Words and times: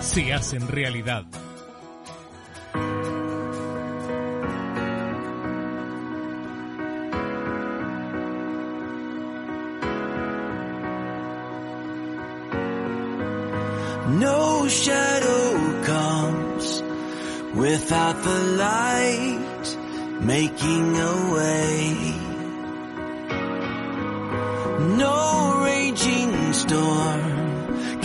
se 0.00 0.32
hacen 0.32 0.68
realidad. 0.68 1.24
No 14.08 14.68
shadow 14.68 15.82
comes 15.84 16.82
without 17.54 18.22
the 18.22 18.40
light 18.56 19.76
making 20.20 20.96
a 20.96 21.32
way. 21.34 22.14
No 24.96 25.62
raging 25.64 26.52
storm 26.52 27.27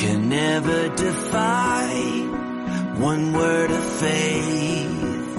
can 0.03 0.27
never 0.27 0.89
defy 0.89 1.88
one 3.09 3.31
word 3.31 3.71
of 3.71 3.84
faith. 4.03 5.35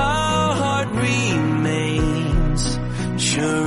My 0.00 0.54
heart 0.60 0.88
remains 1.10 2.62
sure 3.16 3.66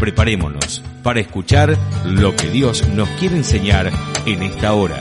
Preparémonos 0.00 0.82
para 1.02 1.20
escuchar 1.20 1.76
lo 2.06 2.34
que 2.34 2.48
Dios 2.48 2.88
nos 2.88 3.08
quiere 3.20 3.36
enseñar 3.36 3.92
en 4.26 4.42
esta 4.42 4.72
hora. 4.72 4.98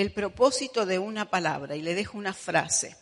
el 0.00 0.12
propósito 0.12 0.86
de 0.86 0.98
una 0.98 1.28
palabra 1.28 1.76
y 1.76 1.82
le 1.82 1.94
dejo 1.94 2.16
una 2.16 2.32
frase. 2.32 2.96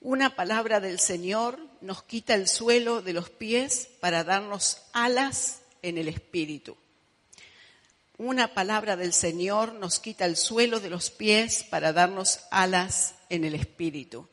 Una 0.00 0.36
palabra 0.36 0.78
del 0.78 1.00
Señor 1.00 1.58
nos 1.80 2.04
quita 2.04 2.34
el 2.34 2.46
suelo 2.46 3.02
de 3.02 3.12
los 3.12 3.30
pies 3.30 3.88
para 3.98 4.22
darnos 4.22 4.82
alas 4.92 5.62
en 5.82 5.98
el 5.98 6.06
espíritu. 6.06 6.76
Una 8.16 8.54
palabra 8.54 8.94
del 8.96 9.12
Señor 9.12 9.72
nos 9.72 9.98
quita 9.98 10.24
el 10.24 10.36
suelo 10.36 10.78
de 10.78 10.90
los 10.90 11.10
pies 11.10 11.64
para 11.64 11.92
darnos 11.92 12.40
alas 12.52 13.16
en 13.28 13.44
el 13.44 13.54
espíritu. 13.56 14.28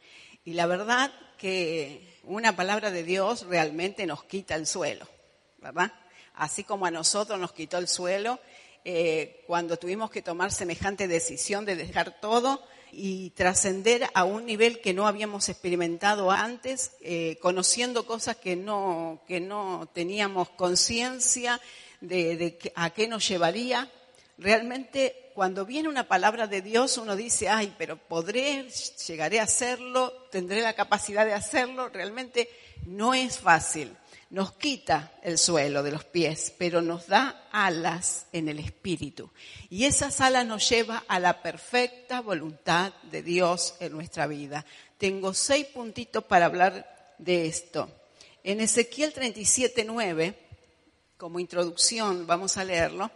Y 0.46 0.54
la 0.54 0.68
verdad 0.68 1.12
que 1.38 2.17
una 2.28 2.56
palabra 2.56 2.92
de 2.92 3.04
Dios 3.04 3.46
realmente 3.48 4.06
nos 4.06 4.24
quita 4.24 4.56
el 4.56 4.68
suelo, 4.68 5.08
¿verdad? 5.60 5.92
Así 6.36 6.64
como 6.64 6.86
a 6.86 6.92
nosotros 6.92 7.40
nos 7.40 7.54
quitó 7.54 7.78
el 7.78 7.88
suelo 7.88 8.40
eh, 8.84 9.44
cuando 9.48 9.78
tuvimos 9.78 10.12
que 10.12 10.22
tomar 10.22 10.52
semejante 10.52 11.08
decisión 11.08 11.66
de 11.66 11.76
dejar 11.76 12.20
todo 12.22 12.64
y 12.92 13.32
trascender 13.32 14.08
a 14.14 14.24
un 14.24 14.46
nivel 14.46 14.80
que 14.80 14.94
no 14.94 15.08
habíamos 15.08 15.50
experimentado 15.50 16.32
antes, 16.32 16.92
eh, 17.02 17.38
conociendo 17.42 18.06
cosas 18.06 18.38
que 18.38 18.56
no, 18.56 19.22
que 19.28 19.40
no 19.40 19.90
teníamos 19.94 20.50
conciencia 20.50 21.60
de, 22.02 22.38
de 22.38 22.72
a 22.76 22.90
qué 22.92 23.08
nos 23.08 23.28
llevaría. 23.28 23.92
Realmente, 24.38 25.27
cuando 25.38 25.68
viene 25.68 25.88
una 25.88 26.08
palabra 26.08 26.48
de 26.48 26.64
Dios, 26.64 26.98
uno 26.98 27.16
dice, 27.16 27.48
ay, 27.48 27.76
pero 27.78 27.96
podré, 27.96 28.68
llegaré 29.08 29.40
a 29.40 29.44
hacerlo, 29.44 30.12
tendré 30.32 30.62
la 30.62 30.74
capacidad 30.74 31.28
de 31.28 31.36
hacerlo. 31.36 31.90
Realmente 31.90 32.50
no 32.88 33.14
es 33.14 33.38
fácil. 33.38 33.96
Nos 34.32 34.54
quita 34.54 35.12
el 35.22 35.38
suelo 35.38 35.84
de 35.84 35.92
los 35.92 36.06
pies, 36.06 36.56
pero 36.58 36.82
nos 36.82 37.06
da 37.06 37.48
alas 37.52 38.26
en 38.32 38.50
el 38.50 38.58
espíritu. 38.58 39.30
Y 39.70 39.86
esas 39.86 40.22
alas 40.22 40.44
nos 40.44 40.68
lleva 40.68 41.04
a 41.08 41.20
la 41.20 41.44
perfecta 41.44 42.22
voluntad 42.22 42.92
de 43.04 43.22
Dios 43.22 43.76
en 43.80 43.92
nuestra 43.92 44.26
vida. 44.26 44.66
Tengo 44.98 45.36
seis 45.36 45.68
puntitos 45.68 46.24
para 46.24 46.48
hablar 46.48 47.14
de 47.20 47.46
esto. 47.46 47.92
En 48.44 48.60
Ezequiel 48.60 49.14
37, 49.14 49.86
9, 49.86 50.34
como 51.16 51.40
introducción, 51.40 52.26
vamos 52.26 52.58
a 52.58 52.64
leerlo, 52.64 53.12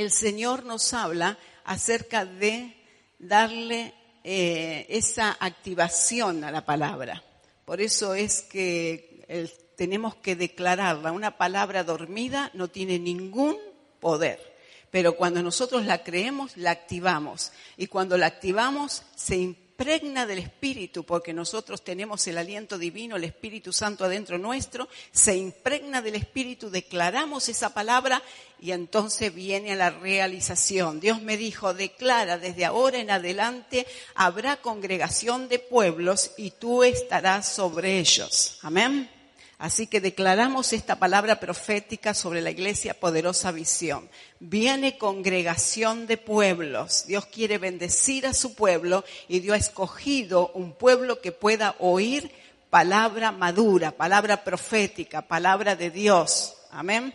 el 0.00 0.10
Señor 0.10 0.64
nos 0.64 0.92
habla 0.94 1.38
acerca 1.64 2.24
de 2.24 2.74
darle 3.18 3.94
eh, 4.24 4.86
esa 4.88 5.36
activación 5.40 6.44
a 6.44 6.50
la 6.50 6.64
palabra. 6.64 7.22
Por 7.64 7.80
eso 7.80 8.14
es 8.14 8.42
que 8.42 9.24
el- 9.28 9.50
tenemos 9.76 10.14
que 10.16 10.34
declararla. 10.36 11.12
Una 11.12 11.36
palabra 11.36 11.84
dormida 11.84 12.50
no 12.54 12.68
tiene 12.68 12.98
ningún 12.98 13.56
poder. 14.00 14.56
Pero 14.90 15.16
cuando 15.16 15.42
nosotros 15.42 15.84
la 15.84 16.02
creemos, 16.02 16.56
la 16.56 16.70
activamos. 16.72 17.52
Y 17.76 17.86
cuando 17.88 18.16
la 18.18 18.26
activamos, 18.26 19.02
se 19.16 19.54
impregna 19.78 20.26
del 20.26 20.40
Espíritu, 20.40 21.04
porque 21.04 21.32
nosotros 21.32 21.84
tenemos 21.84 22.26
el 22.26 22.36
aliento 22.36 22.78
divino, 22.78 23.14
el 23.14 23.22
Espíritu 23.22 23.72
Santo 23.72 24.04
adentro 24.04 24.36
nuestro, 24.36 24.88
se 25.12 25.36
impregna 25.36 26.02
del 26.02 26.16
Espíritu, 26.16 26.68
declaramos 26.68 27.48
esa 27.48 27.72
palabra 27.72 28.20
y 28.60 28.72
entonces 28.72 29.32
viene 29.32 29.76
la 29.76 29.90
realización. 29.90 30.98
Dios 30.98 31.22
me 31.22 31.36
dijo, 31.36 31.74
declara 31.74 32.38
desde 32.38 32.64
ahora 32.64 32.98
en 32.98 33.12
adelante, 33.12 33.86
habrá 34.16 34.56
congregación 34.56 35.48
de 35.48 35.60
pueblos 35.60 36.32
y 36.36 36.50
tú 36.50 36.82
estarás 36.82 37.46
sobre 37.48 38.00
ellos. 38.00 38.58
Amén. 38.62 39.17
Así 39.58 39.88
que 39.88 40.00
declaramos 40.00 40.72
esta 40.72 41.00
palabra 41.00 41.40
profética 41.40 42.14
sobre 42.14 42.40
la 42.40 42.50
iglesia 42.50 42.94
poderosa 42.94 43.50
visión. 43.50 44.08
Viene 44.38 44.98
congregación 44.98 46.06
de 46.06 46.16
pueblos. 46.16 47.06
Dios 47.08 47.26
quiere 47.26 47.58
bendecir 47.58 48.24
a 48.28 48.34
su 48.34 48.54
pueblo 48.54 49.04
y 49.26 49.40
Dios 49.40 49.54
ha 49.54 49.58
escogido 49.58 50.52
un 50.54 50.74
pueblo 50.74 51.20
que 51.20 51.32
pueda 51.32 51.74
oír 51.80 52.30
palabra 52.70 53.32
madura, 53.32 53.90
palabra 53.90 54.44
profética, 54.44 55.22
palabra 55.22 55.74
de 55.74 55.90
Dios. 55.90 56.54
Amén. 56.70 57.12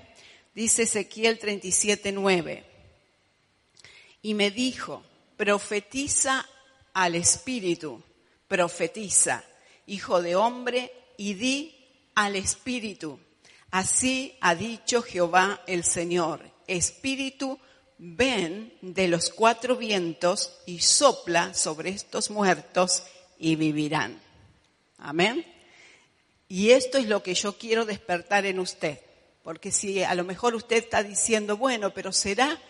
Dice 0.53 0.83
Ezequiel 0.83 1.39
37, 1.39 2.11
9. 2.11 2.65
Y 4.21 4.33
me 4.33 4.51
dijo, 4.51 5.01
profetiza 5.37 6.45
al 6.93 7.15
Espíritu, 7.15 8.03
profetiza, 8.49 9.45
hijo 9.87 10.21
de 10.21 10.35
hombre, 10.35 10.91
y 11.15 11.35
di 11.35 11.82
al 12.15 12.35
Espíritu. 12.35 13.19
Así 13.71 14.37
ha 14.41 14.55
dicho 14.55 15.01
Jehová 15.01 15.61
el 15.67 15.83
Señor, 15.83 16.41
Espíritu, 16.67 17.59
ven 17.97 18.73
de 18.81 19.07
los 19.07 19.29
cuatro 19.29 19.75
vientos 19.75 20.59
y 20.65 20.79
sopla 20.79 21.53
sobre 21.53 21.89
estos 21.89 22.29
muertos 22.29 23.03
y 23.39 23.55
vivirán. 23.55 24.21
Amén. 24.97 25.45
Y 26.47 26.71
esto 26.71 26.97
es 26.97 27.07
lo 27.07 27.23
que 27.23 27.33
yo 27.33 27.57
quiero 27.57 27.85
despertar 27.85 28.45
en 28.45 28.59
usted. 28.59 28.99
Porque 29.43 29.71
si 29.71 30.03
a 30.03 30.15
lo 30.15 30.23
mejor 30.23 30.55
usted 30.55 30.77
está 30.77 31.03
diciendo, 31.03 31.57
bueno, 31.57 31.93
pero 31.93 32.11
¿será 32.11 32.61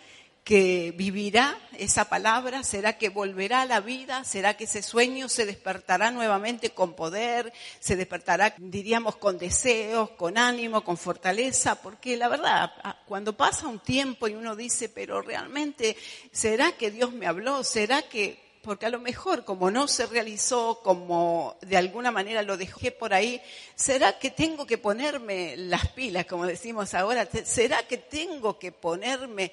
que 0.43 0.93
vivirá 0.95 1.57
esa 1.77 2.09
palabra? 2.09 2.63
¿Será 2.63 2.97
que 2.97 3.09
volverá 3.09 3.61
a 3.61 3.65
la 3.65 3.79
vida? 3.79 4.23
¿Será 4.23 4.55
que 4.55 4.65
ese 4.65 4.81
sueño 4.81 5.29
se 5.29 5.45
despertará 5.45 6.11
nuevamente 6.11 6.71
con 6.71 6.93
poder? 6.93 7.53
¿Se 7.79 7.95
despertará, 7.95 8.53
diríamos, 8.57 9.15
con 9.15 9.37
deseos, 9.37 10.09
con 10.11 10.37
ánimo, 10.37 10.83
con 10.83 10.97
fortaleza? 10.97 11.81
Porque 11.81 12.17
la 12.17 12.27
verdad, 12.27 12.71
cuando 13.07 13.37
pasa 13.37 13.67
un 13.67 13.79
tiempo 13.79 14.27
y 14.27 14.35
uno 14.35 14.55
dice, 14.55 14.89
pero 14.89 15.21
realmente, 15.21 15.95
¿será 16.31 16.73
que 16.73 16.91
Dios 16.91 17.13
me 17.13 17.25
habló? 17.25 17.63
¿Será 17.63 18.01
que 18.01 18.43
porque 18.63 18.85
a 18.85 18.89
lo 18.89 18.99
mejor 18.99 19.43
como 19.43 19.69
no 19.71 19.89
se 19.89 20.05
realizó, 20.05 20.79
como 20.81 21.57
de 21.61 21.75
alguna 21.75 22.11
manera 22.11 22.41
lo 22.43 22.55
dejé 22.55 22.91
por 22.91 23.13
ahí, 23.13 23.41
¿será 23.75 24.17
que 24.17 24.31
tengo 24.31 24.65
que 24.65 24.77
ponerme 24.77 25.57
las 25.57 25.89
pilas, 25.89 26.25
como 26.25 26.45
decimos 26.45 26.93
ahora? 26.93 27.27
¿Será 27.43 27.85
que 27.85 27.97
tengo 27.97 28.57
que 28.57 28.71
ponerme 28.71 29.51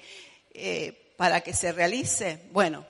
eh, 0.53 1.13
para 1.17 1.41
que 1.41 1.53
se 1.53 1.71
realice? 1.71 2.39
Bueno, 2.51 2.85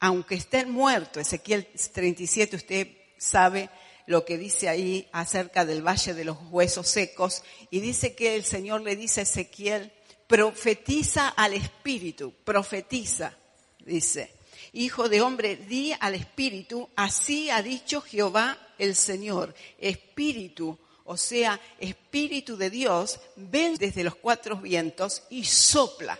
aunque 0.00 0.34
estén 0.34 0.70
muertos, 0.70 1.22
Ezequiel 1.22 1.68
37, 1.92 2.56
usted 2.56 2.88
sabe 3.18 3.70
lo 4.06 4.24
que 4.24 4.38
dice 4.38 4.68
ahí 4.68 5.08
acerca 5.12 5.64
del 5.64 5.86
valle 5.86 6.14
de 6.14 6.24
los 6.24 6.38
huesos 6.50 6.88
secos, 6.88 7.42
y 7.70 7.80
dice 7.80 8.14
que 8.14 8.34
el 8.34 8.44
Señor 8.44 8.80
le 8.80 8.96
dice 8.96 9.20
a 9.20 9.22
Ezequiel, 9.22 9.92
profetiza 10.26 11.28
al 11.28 11.54
Espíritu, 11.54 12.32
profetiza, 12.44 13.36
dice. 13.84 14.32
Hijo 14.72 15.08
de 15.08 15.20
hombre, 15.20 15.56
di 15.56 15.92
al 15.98 16.14
Espíritu, 16.14 16.88
así 16.94 17.50
ha 17.50 17.62
dicho 17.62 18.00
Jehová 18.00 18.56
el 18.78 18.94
Señor. 18.94 19.54
Espíritu, 19.78 20.78
o 21.04 21.16
sea, 21.16 21.60
Espíritu 21.78 22.56
de 22.56 22.70
Dios, 22.70 23.20
ven 23.36 23.76
desde 23.76 24.04
los 24.04 24.14
cuatro 24.14 24.56
vientos 24.56 25.24
y 25.30 25.44
sopla, 25.44 26.18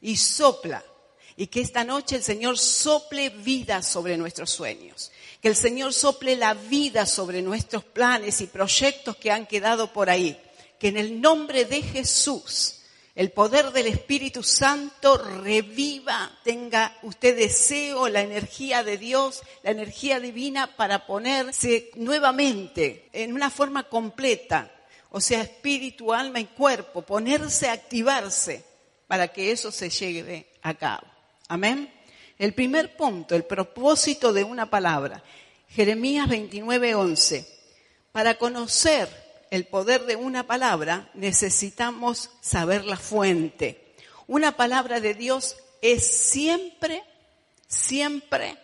y 0.00 0.16
sopla. 0.16 0.84
Y 1.36 1.46
que 1.46 1.60
esta 1.60 1.84
noche 1.84 2.16
el 2.16 2.22
Señor 2.22 2.58
sople 2.58 3.30
vida 3.30 3.82
sobre 3.82 4.16
nuestros 4.16 4.50
sueños. 4.50 5.10
Que 5.40 5.48
el 5.48 5.56
Señor 5.56 5.94
sople 5.94 6.36
la 6.36 6.54
vida 6.54 7.06
sobre 7.06 7.40
nuestros 7.40 7.82
planes 7.82 8.40
y 8.40 8.46
proyectos 8.46 9.16
que 9.16 9.30
han 9.30 9.46
quedado 9.46 9.92
por 9.92 10.10
ahí. 10.10 10.38
Que 10.78 10.88
en 10.88 10.98
el 10.98 11.20
nombre 11.20 11.64
de 11.64 11.82
Jesús, 11.82 12.80
el 13.14 13.30
poder 13.32 13.72
del 13.72 13.86
Espíritu 13.86 14.42
Santo 14.42 15.16
reviva, 15.16 16.38
tenga 16.44 16.96
usted 17.02 17.36
deseo, 17.36 18.08
la 18.08 18.22
energía 18.22 18.84
de 18.84 18.98
Dios, 18.98 19.42
la 19.62 19.70
energía 19.70 20.20
divina 20.20 20.76
para 20.76 21.06
ponerse 21.06 21.90
nuevamente 21.96 23.08
en 23.12 23.32
una 23.32 23.50
forma 23.50 23.88
completa, 23.88 24.70
o 25.10 25.20
sea, 25.20 25.42
espíritu, 25.42 26.12
alma 26.12 26.38
y 26.38 26.46
cuerpo, 26.46 27.02
ponerse 27.02 27.68
a 27.68 27.72
activarse 27.72 28.69
para 29.10 29.26
que 29.26 29.50
eso 29.50 29.72
se 29.72 29.90
lleve 29.90 30.46
a 30.62 30.72
cabo. 30.72 31.04
Amén. 31.48 31.92
El 32.38 32.54
primer 32.54 32.96
punto, 32.96 33.34
el 33.34 33.42
propósito 33.42 34.32
de 34.32 34.44
una 34.44 34.70
palabra. 34.70 35.24
Jeremías 35.68 36.28
29, 36.28 36.94
11. 36.94 37.44
Para 38.12 38.38
conocer 38.38 39.08
el 39.50 39.66
poder 39.66 40.06
de 40.06 40.14
una 40.14 40.46
palabra 40.46 41.10
necesitamos 41.14 42.30
saber 42.40 42.84
la 42.84 42.96
fuente. 42.96 43.96
Una 44.28 44.56
palabra 44.56 45.00
de 45.00 45.14
Dios 45.14 45.56
es 45.82 46.06
siempre, 46.06 47.02
siempre 47.66 48.58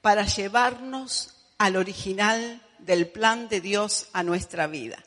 para 0.00 0.24
llevarnos 0.24 1.34
al 1.58 1.76
original 1.76 2.62
del 2.78 3.06
plan 3.08 3.50
de 3.50 3.60
Dios 3.60 4.08
a 4.14 4.22
nuestra 4.22 4.66
vida. 4.66 5.04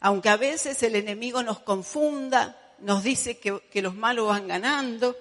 Aunque 0.00 0.30
a 0.30 0.36
veces 0.36 0.82
el 0.82 0.96
enemigo 0.96 1.44
nos 1.44 1.60
confunda, 1.60 2.59
nos 2.80 3.02
dice 3.02 3.38
que, 3.38 3.82
los 3.82 3.94
malos 3.94 4.28
van 4.28 4.48
ganando, 4.48 5.16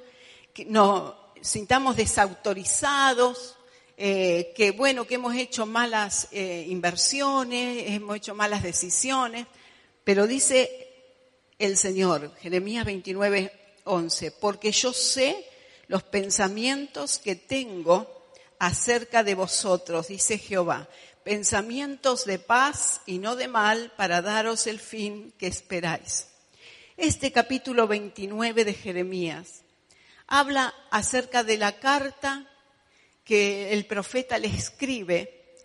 que 0.54 0.66
nos 0.66 1.14
sintamos 1.42 1.96
desautorizados, 1.96 3.56
eh, 3.98 4.54
que 4.56 4.72
bueno, 4.72 5.06
que 5.06 5.16
hemos 5.16 5.36
hecho 5.36 5.66
malas 5.66 6.28
eh, 6.32 6.66
inversiones, 6.70 7.86
hemos 7.88 8.18
hecho 8.18 8.36
malas 8.36 8.64
decisiones, 8.64 9.46
pero 10.04 10.26
dice 10.28 10.88
el 11.58 11.78
Señor, 11.78 12.34
Jeremías 12.38 12.86
29, 12.86 13.52
11, 13.84 14.32
porque 14.32 14.72
yo 14.72 14.94
sé 14.94 15.46
los 15.88 16.04
pensamientos 16.04 17.20
que 17.20 17.36
tengo 17.36 18.08
acerca 18.60 19.24
de 19.24 19.36
vosotros, 19.36 20.08
dice 20.08 20.38
Jehová, 20.38 20.88
pensamientos 21.24 22.26
de 22.26 22.40
paz 22.40 23.02
y 23.06 23.20
no 23.20 23.36
de 23.36 23.48
mal 23.48 23.92
para 23.98 24.22
daros 24.22 24.68
el 24.68 24.80
fin 24.80 25.34
que 25.38 25.48
esperáis. 25.48 26.29
Este 27.02 27.32
capítulo 27.32 27.88
29 27.88 28.66
de 28.66 28.74
Jeremías 28.74 29.64
habla 30.28 30.74
acerca 30.92 31.46
de 31.46 31.58
la 31.58 31.80
carta 31.80 32.46
que 33.24 33.72
el 33.72 33.86
profeta 33.86 34.38
le 34.38 34.50
escribe 34.50 35.56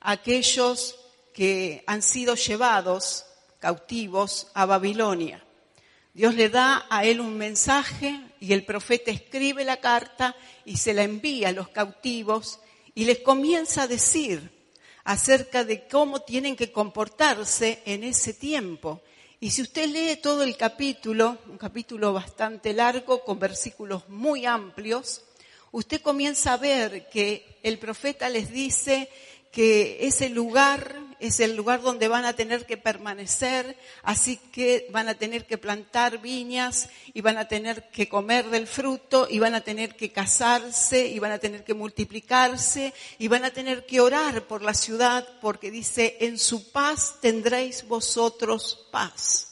a 0.00 0.10
aquellos 0.10 0.98
que 1.32 1.84
han 1.86 2.02
sido 2.02 2.34
llevados 2.34 3.24
cautivos 3.60 4.48
a 4.52 4.66
Babilonia. 4.66 5.44
Dios 6.12 6.34
le 6.34 6.48
da 6.48 6.84
a 6.90 7.04
él 7.04 7.20
un 7.20 7.38
mensaje 7.38 8.20
y 8.40 8.52
el 8.52 8.64
profeta 8.64 9.12
escribe 9.12 9.64
la 9.64 9.76
carta 9.76 10.34
y 10.64 10.78
se 10.78 10.92
la 10.92 11.04
envía 11.04 11.50
a 11.50 11.52
los 11.52 11.68
cautivos 11.68 12.58
y 12.96 13.04
les 13.04 13.20
comienza 13.20 13.84
a 13.84 13.86
decir 13.86 14.50
acerca 15.04 15.62
de 15.62 15.86
cómo 15.86 16.22
tienen 16.22 16.56
que 16.56 16.72
comportarse 16.72 17.80
en 17.86 18.02
ese 18.02 18.34
tiempo. 18.34 19.00
Y 19.42 19.52
si 19.52 19.62
usted 19.62 19.88
lee 19.88 20.16
todo 20.16 20.42
el 20.42 20.54
capítulo, 20.58 21.38
un 21.48 21.56
capítulo 21.56 22.12
bastante 22.12 22.74
largo 22.74 23.24
con 23.24 23.38
versículos 23.38 24.06
muy 24.10 24.44
amplios, 24.44 25.22
usted 25.72 26.02
comienza 26.02 26.52
a 26.52 26.58
ver 26.58 27.08
que 27.08 27.58
el 27.62 27.78
profeta 27.78 28.28
les 28.28 28.52
dice 28.52 29.08
que 29.50 30.06
ese 30.06 30.28
lugar 30.28 30.94
es 31.20 31.38
el 31.40 31.54
lugar 31.54 31.82
donde 31.82 32.08
van 32.08 32.24
a 32.24 32.32
tener 32.32 32.66
que 32.66 32.76
permanecer, 32.76 33.76
así 34.02 34.36
que 34.36 34.88
van 34.90 35.08
a 35.08 35.14
tener 35.14 35.46
que 35.46 35.58
plantar 35.58 36.18
viñas 36.18 36.88
y 37.12 37.20
van 37.20 37.36
a 37.36 37.46
tener 37.46 37.90
que 37.90 38.08
comer 38.08 38.48
del 38.48 38.66
fruto 38.66 39.28
y 39.30 39.38
van 39.38 39.54
a 39.54 39.60
tener 39.60 39.96
que 39.96 40.10
casarse 40.10 41.06
y 41.06 41.18
van 41.18 41.32
a 41.32 41.38
tener 41.38 41.62
que 41.62 41.74
multiplicarse 41.74 42.94
y 43.18 43.28
van 43.28 43.44
a 43.44 43.50
tener 43.50 43.86
que 43.86 44.00
orar 44.00 44.46
por 44.46 44.62
la 44.62 44.74
ciudad 44.74 45.28
porque 45.40 45.70
dice, 45.70 46.16
en 46.20 46.38
su 46.38 46.72
paz 46.72 47.16
tendréis 47.20 47.86
vosotros 47.86 48.88
paz. 48.90 49.48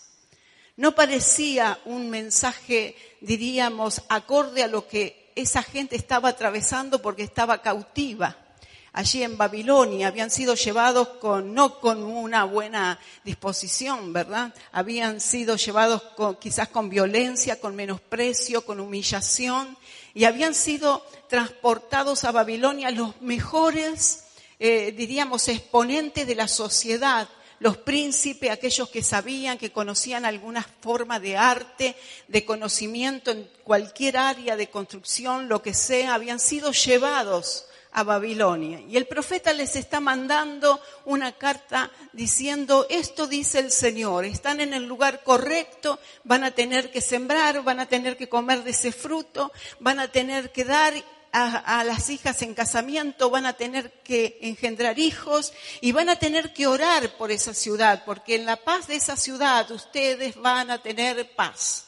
No 0.77 0.95
parecía 0.95 1.79
un 1.85 2.09
mensaje, 2.09 2.97
diríamos, 3.21 4.03
acorde 4.09 4.63
a 4.63 4.69
lo 4.69 4.89
que 4.89 5.33
esa 5.35 5.63
gente 5.63 5.97
estaba 5.97 6.31
atravesando 6.31 7.03
porque 7.03 7.25
estaba 7.25 7.63
cautiva 7.63 8.48
allí 8.93 9.23
en 9.23 9.37
Babilonia, 9.37 10.09
habían 10.09 10.31
sido 10.31 10.55
llevados 10.55 11.09
con, 11.21 11.55
no 11.55 11.81
con 11.81 12.03
una 12.03 12.45
buena 12.45 12.99
disposición, 13.25 14.13
¿verdad? 14.13 14.55
Habían 14.73 15.21
sido 15.21 15.57
llevados 15.57 16.03
con, 16.17 16.37
quizás 16.37 16.69
con 16.69 16.89
violencia, 16.89 17.61
con 17.61 17.77
menosprecio, 17.77 18.65
con 18.65 18.81
humillación, 18.81 19.77
y 20.15 20.25
habían 20.25 20.55
sido 20.55 21.05
transportados 21.29 22.25
a 22.25 22.33
Babilonia 22.33 22.91
los 22.91 23.21
mejores, 23.21 24.25
eh, 24.59 24.93
diríamos, 24.97 25.49
exponentes 25.49 26.27
de 26.27 26.35
la 26.35 26.49
sociedad, 26.49 27.29
los 27.61 27.77
príncipes, 27.77 28.51
aquellos 28.51 28.89
que 28.89 29.03
sabían, 29.03 29.59
que 29.59 29.73
conocían 29.73 30.25
alguna 30.25 30.63
forma 30.81 31.19
de 31.19 31.37
arte, 31.37 31.97
de 32.29 32.45
conocimiento 32.45 33.31
en 33.31 33.49
cualquier 33.65 34.17
área 34.17 34.57
de 34.57 34.71
construcción, 34.71 35.49
lo 35.49 35.61
que 35.61 35.75
sea, 35.75 36.15
habían 36.15 36.39
sido 36.39 36.73
llevados 36.73 37.67
a 37.99 38.05
Babilonia. 38.05 38.81
Y 38.89 38.97
el 38.97 39.09
profeta 39.09 39.53
les 39.53 39.75
está 39.75 39.99
mandando 39.99 40.81
una 41.05 41.33
carta 41.33 41.91
diciendo, 42.13 42.87
esto 42.89 43.27
dice 43.27 43.59
el 43.59 43.73
Señor, 43.73 44.25
están 44.25 44.61
en 44.61 44.73
el 44.73 44.87
lugar 44.87 45.25
correcto, 45.25 45.99
van 46.23 46.45
a 46.45 46.53
tener 46.53 46.93
que 46.93 47.01
sembrar, 47.01 47.65
van 47.65 47.81
a 47.81 47.87
tener 47.87 48.17
que 48.17 48.29
comer 48.29 48.63
de 48.63 48.71
ese 48.71 48.93
fruto, 48.93 49.51
van 49.81 49.99
a 49.99 50.07
tener 50.07 50.53
que 50.53 50.65
dar 50.65 50.95
a, 51.33 51.83
las 51.83 52.09
hijas 52.09 52.41
en 52.43 52.55
casamiento, 52.55 53.31
van 53.31 53.47
a 53.47 53.55
tener 53.55 53.91
que 54.05 54.39
engendrar 54.43 55.01
hijos 55.01 55.53
y 55.81 55.91
van 55.91 56.09
a 56.09 56.21
tener 56.21 56.53
que 56.53 56.69
orar 56.69 57.17
por 57.17 57.33
esa 57.33 57.53
ciudad, 57.53 58.05
porque 58.07 58.37
en 58.37 58.47
la 58.47 58.59
paz 58.59 58.87
de 58.87 58.95
esa 58.95 59.17
ciudad 59.17 59.69
ustedes 59.73 60.37
van 60.37 60.71
a 60.71 60.81
tener 60.81 61.35
paz. 61.35 61.87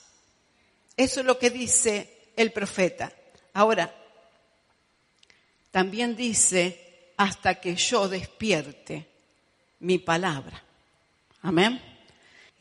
Eso 0.96 1.20
es 1.20 1.26
lo 1.26 1.38
que 1.38 1.50
dice 1.50 2.32
el 2.34 2.50
profeta. 2.50 3.12
Ahora, 3.54 3.99
también 5.70 6.16
dice, 6.16 7.12
hasta 7.16 7.60
que 7.60 7.76
yo 7.76 8.08
despierte 8.08 9.06
mi 9.80 9.98
palabra. 9.98 10.62
Amén. 11.42 11.80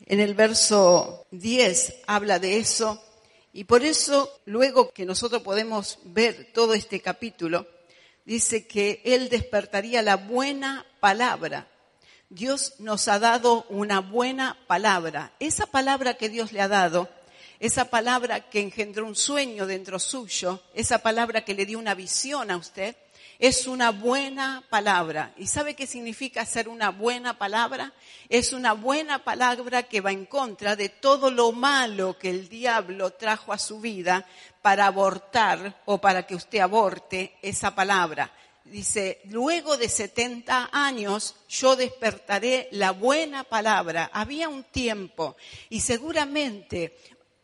En 0.06 0.20
el 0.20 0.34
verso 0.34 1.26
10 1.30 2.02
habla 2.06 2.38
de 2.38 2.58
eso 2.58 3.02
y 3.52 3.64
por 3.64 3.84
eso 3.84 4.40
luego 4.44 4.90
que 4.90 5.04
nosotros 5.04 5.42
podemos 5.42 5.98
ver 6.04 6.50
todo 6.52 6.74
este 6.74 7.00
capítulo, 7.00 7.66
dice 8.24 8.66
que 8.66 9.02
Él 9.04 9.28
despertaría 9.28 10.02
la 10.02 10.16
buena 10.16 10.86
palabra. 11.00 11.68
Dios 12.28 12.74
nos 12.78 13.08
ha 13.08 13.18
dado 13.18 13.66
una 13.68 14.00
buena 14.00 14.56
palabra. 14.68 15.32
Esa 15.40 15.66
palabra 15.66 16.14
que 16.14 16.28
Dios 16.28 16.52
le 16.52 16.60
ha 16.60 16.68
dado 16.68 17.08
esa 17.60 17.84
palabra 17.90 18.48
que 18.48 18.60
engendró 18.60 19.06
un 19.06 19.14
sueño 19.14 19.66
dentro 19.66 19.98
suyo, 19.98 20.62
esa 20.74 20.98
palabra 20.98 21.44
que 21.44 21.54
le 21.54 21.66
dio 21.66 21.78
una 21.78 21.94
visión 21.94 22.50
a 22.50 22.56
usted, 22.56 22.96
es 23.38 23.66
una 23.66 23.90
buena 23.90 24.64
palabra. 24.68 25.32
¿Y 25.36 25.46
sabe 25.46 25.74
qué 25.74 25.86
significa 25.86 26.44
ser 26.44 26.68
una 26.68 26.90
buena 26.90 27.38
palabra? 27.38 27.92
Es 28.28 28.52
una 28.52 28.72
buena 28.72 29.24
palabra 29.24 29.84
que 29.84 30.00
va 30.00 30.10
en 30.10 30.26
contra 30.26 30.74
de 30.74 30.88
todo 30.88 31.30
lo 31.30 31.52
malo 31.52 32.18
que 32.18 32.30
el 32.30 32.48
diablo 32.48 33.12
trajo 33.12 33.52
a 33.52 33.58
su 33.58 33.80
vida 33.80 34.26
para 34.62 34.86
abortar 34.86 35.82
o 35.86 35.98
para 35.98 36.26
que 36.26 36.34
usted 36.34 36.60
aborte 36.60 37.36
esa 37.40 37.74
palabra. 37.74 38.30
Dice, 38.64 39.20
luego 39.24 39.76
de 39.76 39.88
70 39.88 40.68
años 40.70 41.34
yo 41.48 41.76
despertaré 41.76 42.68
la 42.72 42.90
buena 42.90 43.44
palabra. 43.44 44.10
Había 44.12 44.48
un 44.48 44.64
tiempo 44.64 45.36
y 45.70 45.80
seguramente 45.80 46.94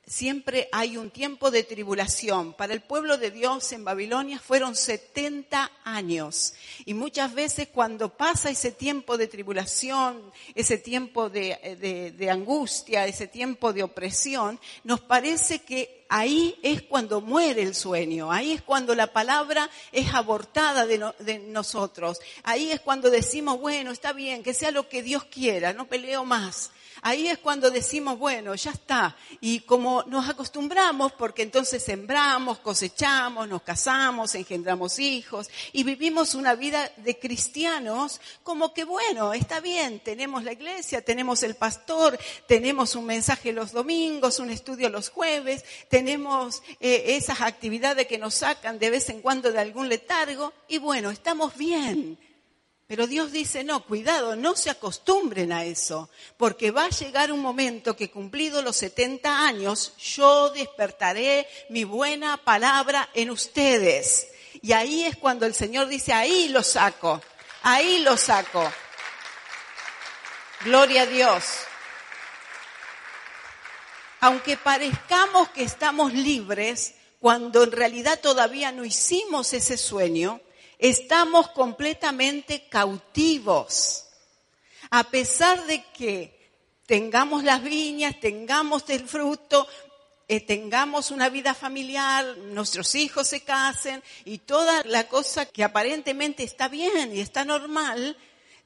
siempre 0.06 0.68
hay 0.70 0.96
un 0.96 1.10
tiempo 1.10 1.50
de 1.50 1.64
tribulación. 1.64 2.52
Para 2.54 2.72
el 2.72 2.80
pueblo 2.80 3.18
de 3.18 3.30
Dios 3.30 3.72
en 3.72 3.84
Babilonia 3.84 4.38
fueron 4.38 4.76
70 4.76 5.70
años. 5.84 6.54
Y 6.84 6.94
muchas 6.94 7.34
veces 7.34 7.68
cuando 7.68 8.16
pasa 8.16 8.50
ese 8.50 8.70
tiempo 8.70 9.18
de 9.18 9.26
tribulación, 9.26 10.22
ese 10.54 10.78
tiempo 10.78 11.28
de, 11.28 11.76
de, 11.80 12.12
de 12.12 12.30
angustia, 12.30 13.06
ese 13.06 13.26
tiempo 13.26 13.72
de 13.72 13.82
opresión, 13.82 14.60
nos 14.84 15.00
parece 15.00 15.60
que 15.60 16.06
ahí 16.08 16.58
es 16.62 16.82
cuando 16.82 17.20
muere 17.20 17.62
el 17.62 17.74
sueño, 17.74 18.30
ahí 18.30 18.52
es 18.52 18.62
cuando 18.62 18.94
la 18.94 19.12
palabra 19.12 19.68
es 19.92 20.14
abortada 20.14 20.86
de, 20.86 20.98
no, 20.98 21.14
de, 21.18 21.38
nosotros, 21.38 22.20
ahí 22.44 22.70
es 22.70 22.80
cuando 22.80 23.10
decimos, 23.10 23.60
bueno, 23.60 23.90
está 23.90 24.12
bien, 24.12 24.42
que 24.42 24.54
sea 24.54 24.70
lo 24.70 24.88
que 24.88 25.02
Dios 25.02 25.24
quiera, 25.24 25.72
no 25.72 25.88
peleo 25.88 26.24
más. 26.24 26.70
Ahí 27.08 27.28
es 27.28 27.38
cuando 27.38 27.70
decimos, 27.70 28.18
bueno, 28.18 28.52
ya 28.56 28.72
está. 28.72 29.16
Y 29.40 29.60
como 29.60 30.02
nos 30.08 30.28
acostumbramos, 30.28 31.12
porque 31.12 31.42
entonces 31.42 31.80
sembramos, 31.80 32.58
cosechamos, 32.58 33.46
nos 33.46 33.62
casamos, 33.62 34.34
engendramos 34.34 34.98
hijos 34.98 35.48
y 35.72 35.84
vivimos 35.84 36.34
una 36.34 36.56
vida 36.56 36.90
de 36.96 37.16
cristianos, 37.16 38.20
como 38.42 38.74
que 38.74 38.82
bueno, 38.82 39.34
está 39.34 39.60
bien, 39.60 40.00
tenemos 40.00 40.42
la 40.42 40.50
iglesia, 40.50 41.00
tenemos 41.00 41.44
el 41.44 41.54
pastor, 41.54 42.18
tenemos 42.48 42.96
un 42.96 43.06
mensaje 43.06 43.52
los 43.52 43.70
domingos, 43.70 44.40
un 44.40 44.50
estudio 44.50 44.88
los 44.88 45.08
jueves, 45.08 45.64
tenemos 45.88 46.64
eh, 46.80 47.14
esas 47.14 47.40
actividades 47.40 48.08
que 48.08 48.18
nos 48.18 48.34
sacan 48.34 48.80
de 48.80 48.90
vez 48.90 49.08
en 49.10 49.20
cuando 49.20 49.52
de 49.52 49.60
algún 49.60 49.88
letargo 49.88 50.52
y 50.66 50.78
bueno, 50.78 51.12
estamos 51.12 51.56
bien. 51.56 52.18
Pero 52.86 53.08
Dios 53.08 53.32
dice, 53.32 53.64
no, 53.64 53.84
cuidado, 53.84 54.36
no 54.36 54.54
se 54.54 54.70
acostumbren 54.70 55.52
a 55.52 55.64
eso, 55.64 56.08
porque 56.36 56.70
va 56.70 56.84
a 56.84 56.90
llegar 56.90 57.32
un 57.32 57.40
momento 57.40 57.96
que 57.96 58.12
cumplido 58.12 58.62
los 58.62 58.76
70 58.76 59.44
años, 59.44 59.94
yo 59.98 60.50
despertaré 60.50 61.48
mi 61.68 61.82
buena 61.82 62.36
palabra 62.36 63.08
en 63.14 63.30
ustedes. 63.30 64.28
Y 64.62 64.72
ahí 64.72 65.02
es 65.02 65.16
cuando 65.16 65.46
el 65.46 65.54
Señor 65.54 65.88
dice, 65.88 66.12
ahí 66.12 66.48
lo 66.48 66.62
saco, 66.62 67.20
ahí 67.62 67.98
lo 68.04 68.16
saco. 68.16 68.72
Gloria 70.64 71.02
a 71.02 71.06
Dios. 71.06 71.44
Aunque 74.20 74.56
parezcamos 74.56 75.48
que 75.50 75.64
estamos 75.64 76.12
libres, 76.12 76.94
cuando 77.18 77.64
en 77.64 77.72
realidad 77.72 78.20
todavía 78.20 78.70
no 78.70 78.84
hicimos 78.84 79.52
ese 79.52 79.76
sueño, 79.76 80.40
estamos 80.78 81.48
completamente 81.50 82.68
cautivos. 82.68 84.04
A 84.90 85.04
pesar 85.04 85.66
de 85.66 85.84
que 85.92 86.36
tengamos 86.86 87.42
las 87.44 87.62
viñas, 87.62 88.18
tengamos 88.20 88.88
el 88.88 89.06
fruto, 89.08 89.66
eh, 90.28 90.40
tengamos 90.40 91.10
una 91.10 91.28
vida 91.28 91.54
familiar, 91.54 92.36
nuestros 92.38 92.94
hijos 92.94 93.28
se 93.28 93.42
casen 93.42 94.02
y 94.24 94.38
toda 94.38 94.82
la 94.84 95.08
cosa 95.08 95.46
que 95.46 95.62
aparentemente 95.62 96.42
está 96.42 96.68
bien 96.68 97.14
y 97.14 97.20
está 97.20 97.44
normal, 97.44 98.16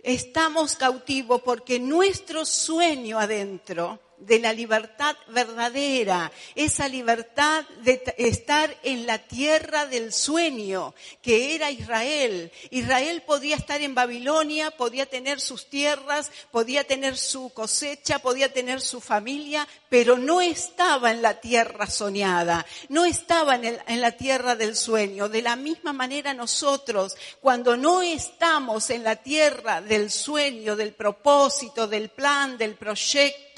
estamos 0.02 0.76
cautivos 0.76 1.42
porque 1.42 1.78
nuestro 1.78 2.46
sueño 2.46 3.18
adentro, 3.18 4.00
de 4.20 4.38
la 4.38 4.52
libertad 4.52 5.16
verdadera, 5.28 6.30
esa 6.54 6.88
libertad 6.88 7.64
de 7.82 8.02
estar 8.18 8.76
en 8.82 9.06
la 9.06 9.18
tierra 9.18 9.86
del 9.86 10.12
sueño, 10.12 10.94
que 11.22 11.54
era 11.54 11.70
Israel. 11.70 12.52
Israel 12.70 13.22
podía 13.26 13.56
estar 13.56 13.80
en 13.80 13.94
Babilonia, 13.94 14.70
podía 14.70 15.06
tener 15.06 15.40
sus 15.40 15.68
tierras, 15.68 16.30
podía 16.50 16.84
tener 16.84 17.16
su 17.16 17.50
cosecha, 17.50 18.18
podía 18.18 18.52
tener 18.52 18.80
su 18.80 19.00
familia, 19.00 19.66
pero 19.88 20.16
no 20.16 20.40
estaba 20.40 21.10
en 21.10 21.22
la 21.22 21.40
tierra 21.40 21.86
soñada, 21.86 22.66
no 22.88 23.04
estaba 23.04 23.56
en 23.56 24.00
la 24.00 24.12
tierra 24.12 24.54
del 24.54 24.76
sueño. 24.76 25.28
De 25.28 25.42
la 25.42 25.56
misma 25.56 25.92
manera 25.92 26.34
nosotros, 26.34 27.16
cuando 27.40 27.76
no 27.76 28.02
estamos 28.02 28.90
en 28.90 29.02
la 29.02 29.16
tierra 29.16 29.80
del 29.80 30.10
sueño, 30.10 30.76
del 30.76 30.92
propósito, 30.92 31.86
del 31.86 32.10
plan, 32.10 32.58
del 32.58 32.74
proyecto, 32.74 33.49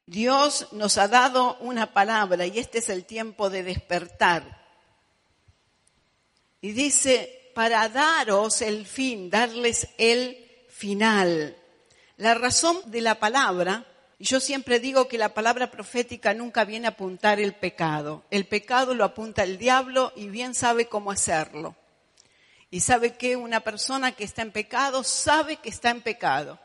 Dios 0.07 0.67
nos 0.71 0.98
ha 0.98 1.07
dado 1.07 1.57
una 1.59 1.93
palabra 1.93 2.48
y 2.48 2.57
este 2.57 2.79
es 2.79 2.89
el 2.89 3.05
tiempo 3.05 3.51
de 3.51 3.62
despertar. 3.62 4.58
Y 6.61 6.71
dice, 6.71 7.51
para 7.53 7.89
daros 7.89 8.61
el 8.61 8.85
fin, 8.85 9.29
darles 9.29 9.87
el 9.97 10.37
final. 10.69 11.55
La 12.17 12.33
razón 12.33 12.77
de 12.85 13.01
la 13.01 13.19
palabra, 13.19 13.85
y 14.17 14.25
yo 14.25 14.39
siempre 14.39 14.79
digo 14.79 15.07
que 15.07 15.17
la 15.17 15.33
palabra 15.33 15.71
profética 15.71 16.33
nunca 16.33 16.65
viene 16.65 16.87
a 16.87 16.91
apuntar 16.91 17.39
el 17.39 17.53
pecado. 17.53 18.23
El 18.29 18.45
pecado 18.45 18.93
lo 18.93 19.05
apunta 19.05 19.43
el 19.43 19.57
diablo 19.57 20.11
y 20.15 20.27
bien 20.27 20.53
sabe 20.53 20.87
cómo 20.87 21.11
hacerlo. 21.11 21.75
Y 22.71 22.81
sabe 22.81 23.15
que 23.15 23.35
una 23.35 23.61
persona 23.61 24.11
que 24.11 24.23
está 24.23 24.41
en 24.41 24.51
pecado 24.51 25.03
sabe 25.03 25.57
que 25.57 25.69
está 25.69 25.89
en 25.89 26.01
pecado. 26.01 26.59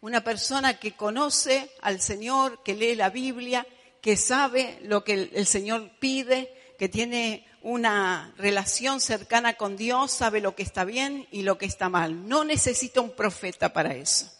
Una 0.00 0.22
persona 0.22 0.78
que 0.78 0.92
conoce 0.92 1.70
al 1.80 2.00
Señor, 2.00 2.62
que 2.62 2.74
lee 2.74 2.94
la 2.94 3.10
Biblia, 3.10 3.66
que 4.00 4.16
sabe 4.16 4.78
lo 4.82 5.04
que 5.04 5.30
el, 5.32 5.46
Señor 5.46 5.90
pide, 5.98 6.74
que 6.78 6.88
tiene 6.88 7.47
una 7.62 8.32
relación 8.36 9.00
cercana 9.00 9.54
con 9.54 9.76
Dios, 9.76 10.10
sabe 10.10 10.40
lo 10.40 10.54
que 10.54 10.62
está 10.62 10.84
bien 10.84 11.26
y 11.30 11.42
lo 11.42 11.58
que 11.58 11.66
está 11.66 11.88
mal. 11.88 12.28
No 12.28 12.44
necesita 12.44 13.00
un 13.00 13.10
profeta 13.10 13.72
para 13.72 13.94
eso. 13.94 14.30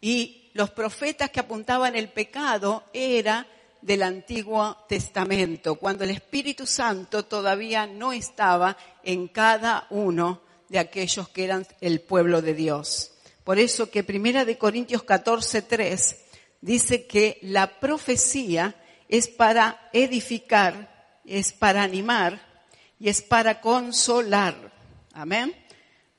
Y 0.00 0.50
los 0.54 0.70
profetas 0.70 1.30
que 1.30 1.40
apuntaban 1.40 1.96
el 1.96 2.08
pecado 2.08 2.84
era 2.92 3.46
del 3.80 4.02
Antiguo 4.02 4.76
Testamento, 4.88 5.74
cuando 5.74 6.04
el 6.04 6.10
Espíritu 6.10 6.66
Santo 6.66 7.24
todavía 7.24 7.86
no 7.86 8.12
estaba 8.12 8.76
en 9.02 9.28
cada 9.28 9.86
uno 9.90 10.40
de 10.68 10.78
aquellos 10.78 11.28
que 11.28 11.44
eran 11.44 11.66
el 11.80 12.00
pueblo 12.00 12.42
de 12.42 12.54
Dios. 12.54 13.12
Por 13.44 13.58
eso 13.58 13.90
que 13.90 14.04
Primera 14.04 14.44
de 14.44 14.56
Corintios 14.56 15.02
14, 15.02 15.62
3 15.62 16.16
dice 16.60 17.06
que 17.06 17.38
la 17.42 17.80
profecía 17.80 18.76
es 19.08 19.28
para 19.28 19.90
edificar, 19.92 20.91
es 21.24 21.52
para 21.52 21.82
animar 21.82 22.40
y 22.98 23.08
es 23.08 23.22
para 23.22 23.60
consolar. 23.60 24.72
Amén. 25.12 25.54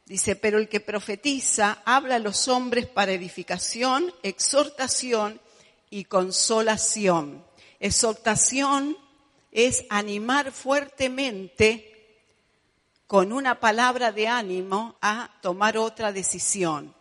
Dice, 0.05 0.35
pero 0.35 0.57
el 0.57 0.67
que 0.67 0.79
profetiza 0.79 1.81
habla 1.85 2.15
a 2.15 2.19
los 2.19 2.47
hombres 2.47 2.87
para 2.87 3.13
edificación, 3.13 4.13
exhortación 4.21 5.39
y 5.89 6.05
consolación. 6.05 7.45
Exhortación 7.79 8.97
es 9.51 9.85
animar 9.89 10.51
fuertemente 10.51 11.89
con 13.07 13.31
una 13.31 13.59
palabra 13.59 14.11
de 14.11 14.27
ánimo 14.27 14.97
a 15.01 15.29
tomar 15.41 15.77
otra 15.77 16.11
decisión 16.11 16.93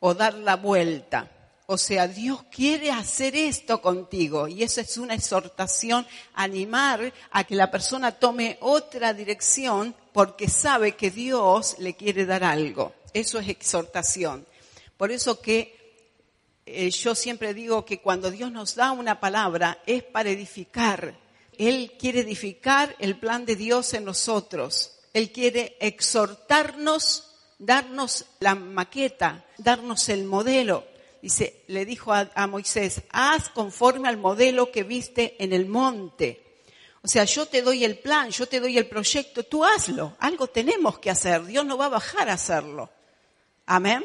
o 0.00 0.14
dar 0.14 0.34
la 0.34 0.56
vuelta. 0.56 1.30
O 1.70 1.76
sea, 1.76 2.08
Dios 2.08 2.44
quiere 2.44 2.90
hacer 2.90 3.36
esto 3.36 3.82
contigo 3.82 4.48
y 4.48 4.62
eso 4.62 4.80
es 4.80 4.96
una 4.96 5.12
exhortación, 5.12 6.06
animar 6.32 7.12
a 7.30 7.44
que 7.44 7.54
la 7.54 7.70
persona 7.70 8.12
tome 8.12 8.56
otra 8.62 9.12
dirección 9.12 9.94
porque 10.14 10.48
sabe 10.48 10.96
que 10.96 11.10
Dios 11.10 11.76
le 11.78 11.94
quiere 11.94 12.24
dar 12.24 12.42
algo. 12.42 12.94
Eso 13.12 13.38
es 13.38 13.50
exhortación. 13.50 14.46
Por 14.96 15.12
eso 15.12 15.42
que 15.42 15.76
eh, 16.64 16.88
yo 16.90 17.14
siempre 17.14 17.52
digo 17.52 17.84
que 17.84 18.00
cuando 18.00 18.30
Dios 18.30 18.50
nos 18.50 18.74
da 18.74 18.92
una 18.92 19.20
palabra 19.20 19.82
es 19.84 20.02
para 20.02 20.30
edificar. 20.30 21.18
Él 21.58 21.96
quiere 21.98 22.20
edificar 22.20 22.96
el 22.98 23.18
plan 23.18 23.44
de 23.44 23.56
Dios 23.56 23.92
en 23.92 24.06
nosotros. 24.06 25.00
Él 25.12 25.32
quiere 25.32 25.76
exhortarnos, 25.80 27.24
darnos 27.58 28.24
la 28.40 28.54
maqueta, 28.54 29.44
darnos 29.58 30.08
el 30.08 30.24
modelo. 30.24 30.96
Dice, 31.20 31.64
le 31.66 31.84
dijo 31.84 32.12
a, 32.12 32.30
a 32.34 32.46
Moisés, 32.46 33.02
haz 33.10 33.48
conforme 33.48 34.08
al 34.08 34.16
modelo 34.16 34.70
que 34.70 34.84
viste 34.84 35.36
en 35.42 35.52
el 35.52 35.66
monte. 35.66 36.48
O 37.02 37.08
sea, 37.08 37.24
yo 37.24 37.46
te 37.46 37.62
doy 37.62 37.84
el 37.84 37.98
plan, 37.98 38.30
yo 38.30 38.46
te 38.46 38.60
doy 38.60 38.76
el 38.76 38.86
proyecto, 38.86 39.42
tú 39.42 39.64
hazlo. 39.64 40.16
Algo 40.18 40.48
tenemos 40.48 40.98
que 40.98 41.10
hacer. 41.10 41.44
Dios 41.44 41.64
no 41.64 41.78
va 41.78 41.86
a 41.86 41.90
bajar 41.90 42.28
a 42.28 42.34
hacerlo. 42.34 42.90
Amén. 43.66 44.04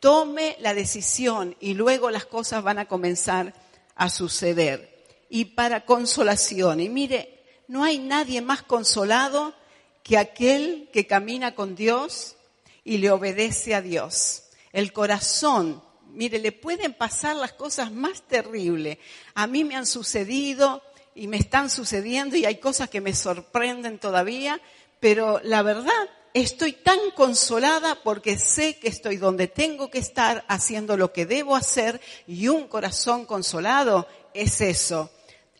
Tome 0.00 0.56
la 0.60 0.72
decisión 0.72 1.56
y 1.60 1.74
luego 1.74 2.10
las 2.10 2.24
cosas 2.24 2.62
van 2.62 2.78
a 2.78 2.88
comenzar 2.88 3.54
a 3.94 4.08
suceder. 4.08 5.04
Y 5.28 5.44
para 5.46 5.84
consolación, 5.84 6.80
y 6.80 6.88
mire, 6.88 7.44
no 7.68 7.84
hay 7.84 7.98
nadie 7.98 8.40
más 8.40 8.62
consolado 8.62 9.54
que 10.02 10.16
aquel 10.16 10.88
que 10.92 11.06
camina 11.06 11.54
con 11.54 11.76
Dios 11.76 12.36
y 12.82 12.98
le 12.98 13.10
obedece 13.10 13.74
a 13.74 13.82
Dios. 13.82 14.44
El 14.72 14.92
corazón, 14.92 15.82
mire, 16.20 16.38
le 16.38 16.52
pueden 16.52 16.92
pasar 16.92 17.34
las 17.34 17.54
cosas 17.54 17.90
más 17.90 18.20
terribles. 18.20 18.98
A 19.32 19.46
mí 19.46 19.64
me 19.64 19.74
han 19.74 19.86
sucedido 19.86 20.82
y 21.14 21.28
me 21.28 21.38
están 21.38 21.70
sucediendo 21.70 22.36
y 22.36 22.44
hay 22.44 22.56
cosas 22.56 22.90
que 22.90 23.00
me 23.00 23.14
sorprenden 23.14 23.98
todavía, 23.98 24.60
pero 25.00 25.40
la 25.44 25.62
verdad 25.62 26.10
estoy 26.34 26.72
tan 26.72 26.98
consolada 27.16 28.02
porque 28.04 28.36
sé 28.36 28.78
que 28.78 28.88
estoy 28.88 29.16
donde 29.16 29.48
tengo 29.48 29.90
que 29.90 29.96
estar 29.96 30.44
haciendo 30.46 30.98
lo 30.98 31.10
que 31.10 31.24
debo 31.24 31.56
hacer 31.56 32.02
y 32.26 32.48
un 32.48 32.68
corazón 32.68 33.24
consolado 33.24 34.06
es 34.34 34.60
eso. 34.60 35.10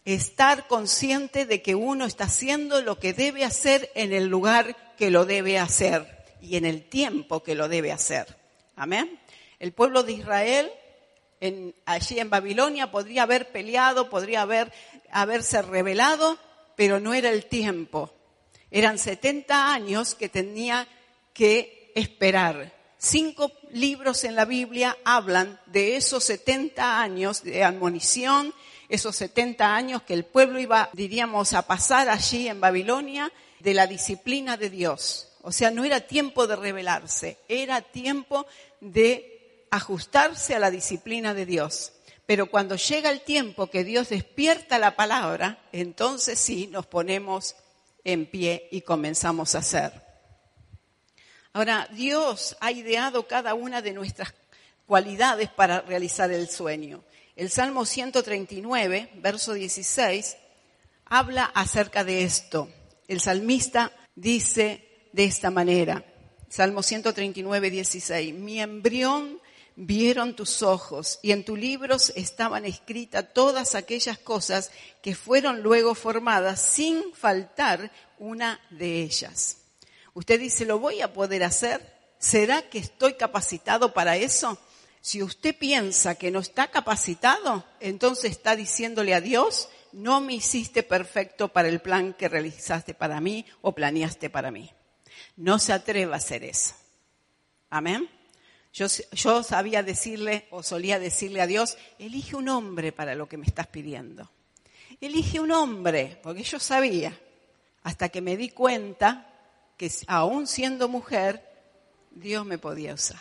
Estar 0.05 0.69
consciente 0.69 1.47
de 1.47 1.63
que 1.63 1.75
uno 1.75 2.05
está 2.05 2.25
haciendo 2.25 2.83
lo 2.83 2.99
que 2.99 3.15
debe 3.15 3.47
hacer 3.47 3.91
en 3.95 4.13
el 4.13 4.27
lugar 4.27 4.95
que 4.99 5.11
lo 5.11 5.25
debe 5.25 5.59
hacer 5.59 6.07
y 6.43 6.57
en 6.57 6.67
el 6.67 6.87
tiempo 6.87 7.43
que 7.43 7.55
lo 7.55 7.67
debe 7.67 7.93
hacer. 7.93 8.37
Amén. 8.77 9.19
El 9.61 9.73
pueblo 9.73 10.03
de 10.03 10.13
Israel 10.13 10.73
allí 11.87 12.19
en 12.19 12.31
Babilonia 12.31 12.91
podría 12.91 13.23
haber 13.23 13.51
peleado, 13.51 14.11
podría 14.11 14.43
haber, 14.43 14.73
haberse 15.11 15.63
rebelado, 15.63 16.39
pero 16.77 17.01
no 17.01 17.15
era 17.15 17.31
el 17.31 17.47
tiempo. 17.47 18.13
Eran 18.71 18.99
70 18.99 19.73
años 19.73 20.15
que 20.15 20.29
tenía 20.29 20.87
que 21.33 21.93
esperar. 21.95 22.73
Cinco 22.99 23.51
libros 23.71 24.25
en 24.25 24.35
la 24.35 24.45
Biblia 24.45 24.97
hablan 25.05 25.59
de 25.67 25.97
esos 25.97 26.25
70 26.25 27.01
años 27.01 27.43
de 27.43 27.65
admonición, 27.65 28.53
esos 28.89 29.17
70 29.17 29.75
años 29.75 30.03
que 30.03 30.13
el 30.13 30.25
pueblo 30.25 30.61
iba, 30.61 30.91
diríamos, 30.93 31.55
a 31.55 31.67
pasar 31.67 32.11
allí 32.11 32.49
en 32.49 32.61
Babilonia, 32.61 33.33
de 33.61 33.75
la 33.75 33.87
disciplina 33.87 34.57
de 34.57 34.71
Dios. 34.71 35.33
O 35.43 35.53
sea, 35.53 35.71
no 35.71 35.85
era 35.85 36.01
tiempo 36.01 36.47
de 36.47 36.57
rebelarse, 36.57 37.39
era 37.49 37.81
tiempo 37.81 38.47
de 38.81 39.40
ajustarse 39.71 40.55
a 40.55 40.59
la 40.59 40.71
disciplina 40.71 41.35
de 41.35 41.47
Dios. 41.47 41.93
Pero 42.27 42.51
cuando 42.51 42.77
llega 42.77 43.11
el 43.11 43.23
tiempo 43.23 43.69
que 43.69 43.85
Dios 43.85 44.11
despierta 44.11 44.79
la 44.79 44.95
palabra, 44.95 45.59
entonces 45.73 46.39
sí 46.39 46.69
nos 46.69 46.87
ponemos 46.87 47.57
en 48.05 48.27
pie 48.27 48.69
y 48.71 48.83
comenzamos 48.83 49.55
a 49.55 49.59
hacer. 49.59 49.93
Ahora, 51.53 51.89
Dios 51.93 52.57
ha 52.61 52.71
ideado 52.71 53.27
cada 53.27 53.55
una 53.55 53.83
de 53.83 53.93
nuestras 53.93 54.33
cualidades 54.87 55.49
para 55.49 55.81
realizar 55.81 56.31
el 56.31 56.49
sueño. 56.49 57.03
El 57.35 57.51
Salmo 57.51 57.85
139, 57.85 59.11
verso 59.17 59.55
16, 59.55 60.37
habla 61.07 61.45
acerca 61.55 62.05
de 62.05 62.23
esto. 62.23 62.69
El 63.09 63.21
salmista 63.21 63.93
dice 64.15 65.09
de 65.13 65.25
esta 65.25 65.51
manera, 65.51 66.05
Salmo 66.49 66.83
139, 66.83 67.71
16, 67.71 68.35
mi 68.35 68.61
embrión 68.61 69.40
vieron 69.83 70.37
tus 70.37 70.63
ojos 70.63 71.19
y 71.23 71.33
en 71.33 71.43
tus 71.43 71.59
libros 71.59 72.13
estaban 72.15 72.67
escritas 72.67 73.33
todas 73.33 73.75
aquellas 73.75 74.19
cosas 74.19 74.71
que 75.03 75.15
fueron 75.15 75.63
luego 75.63 75.95
formadas 75.95 76.61
sin 76.61 77.15
faltar 77.15 77.91
una 78.19 78.61
de 78.69 79.01
ellas. 79.01 79.57
Usted 80.13 80.39
dice, 80.39 80.67
¿lo 80.67 80.79
voy 80.79 81.01
a 81.01 81.15
poder 81.15 81.43
hacer? 81.45 81.97
¿Será 82.19 82.69
que 82.69 82.79
estoy 82.79 83.15
capacitado 83.15 83.95
para 83.95 84.19
eso? 84.19 84.59
Si 85.01 85.23
usted 85.23 85.57
piensa 85.57 86.15
que 86.17 86.31
no 86.31 86.41
está 86.41 86.71
capacitado, 86.71 87.65
entonces 87.81 88.33
está 88.33 88.57
diciéndole 88.57 89.15
a 89.15 89.23
Dios, 89.23 89.71
no 89.93 90.21
me 90.21 90.35
hiciste 90.35 90.83
perfecto 90.83 91.49
para 91.49 91.69
el 91.69 91.81
plan 91.81 92.13
que 92.13 92.29
realizaste 92.29 92.93
para 92.93 93.19
mí 93.23 93.47
o 93.63 93.75
planeaste 93.75 94.29
para 94.29 94.51
mí. 94.51 94.71
No 95.37 95.59
se 95.59 95.73
atreva 95.73 96.17
a 96.17 96.19
hacer 96.19 96.45
eso. 96.45 96.75
Amén. 97.71 98.20
Yo, 98.73 98.87
yo 99.13 99.43
sabía 99.43 99.83
decirle 99.83 100.47
o 100.51 100.63
solía 100.63 100.99
decirle 100.99 101.41
a 101.41 101.47
Dios, 101.47 101.77
elige 101.99 102.37
un 102.37 102.49
hombre 102.49 102.93
para 102.93 103.15
lo 103.15 103.29
que 103.29 103.37
me 103.37 103.47
estás 103.47 103.67
pidiendo. 103.67 104.31
Elige 105.01 105.41
un 105.41 105.51
hombre, 105.51 106.19
porque 106.23 106.43
yo 106.43 106.59
sabía, 106.59 107.19
hasta 107.83 108.09
que 108.09 108.21
me 108.21 108.37
di 108.37 108.51
cuenta 108.51 109.27
que 109.77 109.91
aún 110.07 110.47
siendo 110.47 110.89
mujer, 110.89 111.43
Dios 112.11 112.45
me 112.45 112.59
podía 112.59 112.95
usar. 112.95 113.21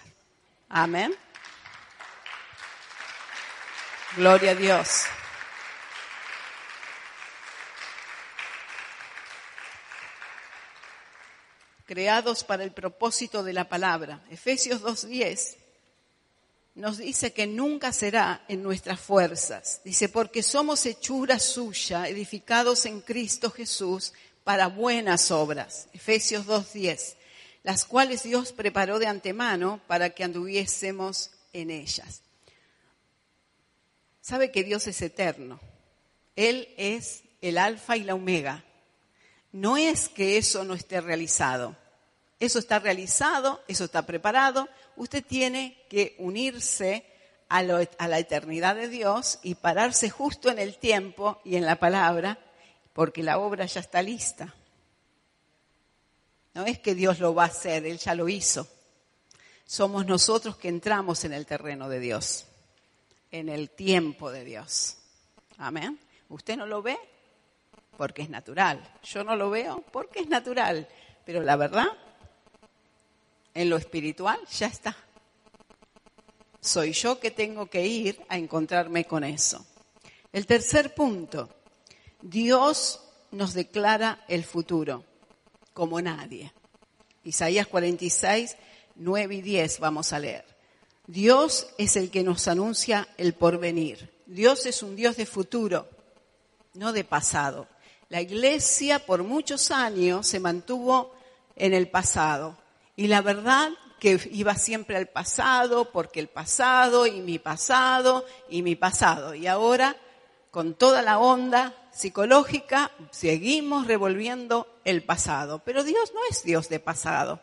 Amén. 0.67 1.15
Gloria 4.17 4.51
a 4.51 4.55
Dios. 4.55 5.05
Creados 11.89 12.43
para 12.43 12.63
el 12.63 12.71
propósito 12.71 13.41
de 13.41 13.51
la 13.51 13.67
palabra. 13.67 14.23
Efesios 14.29 14.83
2.10 14.83 15.55
nos 16.75 16.99
dice 16.99 17.33
que 17.33 17.47
nunca 17.47 17.91
será 17.93 18.45
en 18.47 18.61
nuestras 18.61 18.99
fuerzas. 18.99 19.81
Dice, 19.83 20.07
porque 20.07 20.43
somos 20.43 20.85
hechura 20.85 21.39
suya, 21.39 22.07
edificados 22.07 22.85
en 22.85 23.01
Cristo 23.01 23.49
Jesús 23.49 24.13
para 24.43 24.67
buenas 24.67 25.31
obras. 25.31 25.87
Efesios 25.91 26.45
2.10 26.45 27.15
las 27.63 27.85
cuales 27.85 28.21
Dios 28.21 28.53
preparó 28.53 28.99
de 28.99 29.07
antemano 29.07 29.81
para 29.87 30.11
que 30.11 30.23
anduviésemos 30.23 31.31
en 31.53 31.71
ellas. 31.71 32.21
Sabe 34.21 34.51
que 34.51 34.63
Dios 34.63 34.85
es 34.85 35.01
eterno. 35.01 35.59
Él 36.35 36.71
es 36.77 37.23
el 37.41 37.57
alfa 37.57 37.97
y 37.97 38.03
la 38.03 38.13
omega. 38.13 38.63
No 39.51 39.77
es 39.77 40.09
que 40.09 40.37
eso 40.37 40.63
no 40.63 40.73
esté 40.73 41.01
realizado. 41.01 41.75
Eso 42.39 42.59
está 42.59 42.79
realizado, 42.79 43.61
eso 43.67 43.83
está 43.83 44.05
preparado. 44.05 44.69
Usted 44.95 45.23
tiene 45.25 45.85
que 45.89 46.15
unirse 46.19 47.05
a, 47.49 47.63
la 47.63 48.19
eternidad 48.19 48.75
de 48.75 48.87
Dios 48.87 49.39
y 49.43 49.55
pararse 49.55 50.09
justo 50.09 50.49
en 50.49 50.59
el 50.59 50.77
tiempo 50.77 51.41
y 51.43 51.55
en 51.55 51.65
la 51.65 51.77
palabra, 51.77 52.37
porque 52.93 53.23
la 53.23 53.39
obra 53.39 53.65
ya 53.65 53.81
está 53.81 54.01
lista. 54.01 54.53
No 56.53 56.65
es 56.65 56.79
que 56.79 56.95
Dios 56.95 57.19
lo 57.19 57.33
va 57.33 57.43
a 57.43 57.47
hacer, 57.47 57.85
Él 57.85 57.97
ya 57.97 58.15
lo 58.15 58.29
hizo. 58.29 58.67
Somos 59.65 60.05
nosotros 60.05 60.57
que 60.57 60.67
entramos 60.67 61.23
en 61.25 61.33
el 61.33 61.45
terreno 61.45 61.89
de 61.89 61.99
Dios, 61.99 62.45
en 63.31 63.49
el 63.49 63.69
tiempo 63.69 64.31
de 64.31 64.43
Dios. 64.43 64.97
Amén. 65.57 65.99
¿Usted 66.29 66.55
no 66.55 66.65
lo 66.65 66.81
ve? 66.81 66.97
Porque 67.99 68.21
es 68.21 68.29
natural. 68.29 68.81
Yo 69.03 69.25
no 69.25 69.35
lo 69.35 69.49
veo 69.49 69.83
porque 69.91 70.21
es 70.21 70.29
natural. 70.29 70.87
Pero 71.25 71.43
la 71.43 71.57
verdad, 71.57 71.89
en 73.53 73.69
lo 73.69 73.75
espiritual 73.75 74.39
ya 74.57 74.67
está. 74.67 74.95
Soy 76.61 76.93
yo 76.93 77.19
que 77.19 77.29
tengo 77.29 77.65
que 77.65 77.85
ir 77.85 78.21
a 78.29 78.37
encontrarme 78.37 79.03
con 79.03 79.25
eso. 79.25 79.65
El 80.31 80.45
tercer 80.45 80.95
punto, 80.95 81.49
Dios 82.21 83.01
nos 83.31 83.53
declara 83.53 84.23
el 84.29 84.45
futuro 84.45 85.03
como 85.73 86.01
nadie. 86.01 86.53
Isaías 87.25 87.67
46, 87.67 88.55
9 88.95 89.35
y 89.35 89.41
10 89.41 89.79
vamos 89.81 90.13
a 90.13 90.19
leer. 90.19 90.45
Dios 91.05 91.67
es 91.77 91.97
el 91.97 92.11
que 92.11 92.23
nos 92.23 92.47
anuncia 92.47 93.09
el 93.17 93.33
porvenir. 93.33 94.09
Dios 94.25 94.65
es 94.65 94.83
un 94.83 94.95
Dios 94.95 95.17
de 95.17 95.25
futuro, 95.25 95.89
no 96.75 96.93
de 96.93 97.03
pasado. 97.03 97.67
La 98.09 98.21
iglesia 98.21 98.97
por 98.97 99.23
muchos 99.23 99.69
años 99.69 100.25
se 100.25 100.39
mantuvo 100.39 101.13
en 101.55 101.75
el 101.75 101.89
pasado 101.89 102.57
y 102.95 103.05
la 103.05 103.21
verdad 103.21 103.69
que 103.99 104.19
iba 104.31 104.55
siempre 104.55 104.97
al 104.97 105.05
pasado 105.05 105.91
porque 105.91 106.19
el 106.19 106.27
pasado 106.27 107.05
y 107.05 107.21
mi 107.21 107.37
pasado 107.37 108.25
y 108.49 108.63
mi 108.63 108.75
pasado. 108.75 109.35
Y 109.35 109.45
ahora, 109.45 109.95
con 110.49 110.73
toda 110.73 111.03
la 111.03 111.19
onda 111.19 111.75
psicológica, 111.91 112.91
seguimos 113.11 113.85
revolviendo 113.85 114.67
el 114.85 115.03
pasado. 115.03 115.61
Pero 115.63 115.83
Dios 115.83 116.11
no 116.15 116.21
es 116.31 116.43
Dios 116.43 116.67
de 116.67 116.79
pasado. 116.79 117.41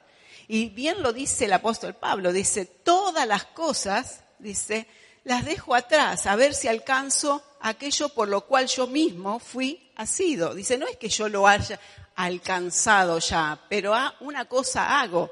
Y 0.48 0.70
bien 0.70 1.00
lo 1.00 1.12
dice 1.12 1.44
el 1.44 1.52
apóstol 1.52 1.94
Pablo, 1.94 2.33
dice, 2.33 2.64
todas 2.64 3.26
las 3.29 3.44
cosas, 3.44 4.24
dice, 4.40 4.88
las 5.22 5.44
dejo 5.44 5.76
atrás, 5.76 6.26
a 6.26 6.35
ver 6.35 6.55
si 6.55 6.66
alcanzo 6.66 7.42
aquello 7.61 8.09
por 8.09 8.26
lo 8.26 8.46
cual 8.46 8.66
yo 8.66 8.88
mismo 8.88 9.38
fui 9.38 9.86
asido. 9.96 10.54
Dice, 10.54 10.78
no 10.78 10.87
es 10.87 10.96
que 10.96 11.09
yo 11.09 11.28
lo 11.28 11.46
haya 11.46 11.80
alcanzado 12.14 13.18
ya, 13.18 13.61
pero 13.68 13.94
una 14.20 14.44
cosa 14.46 15.00
hago. 15.00 15.30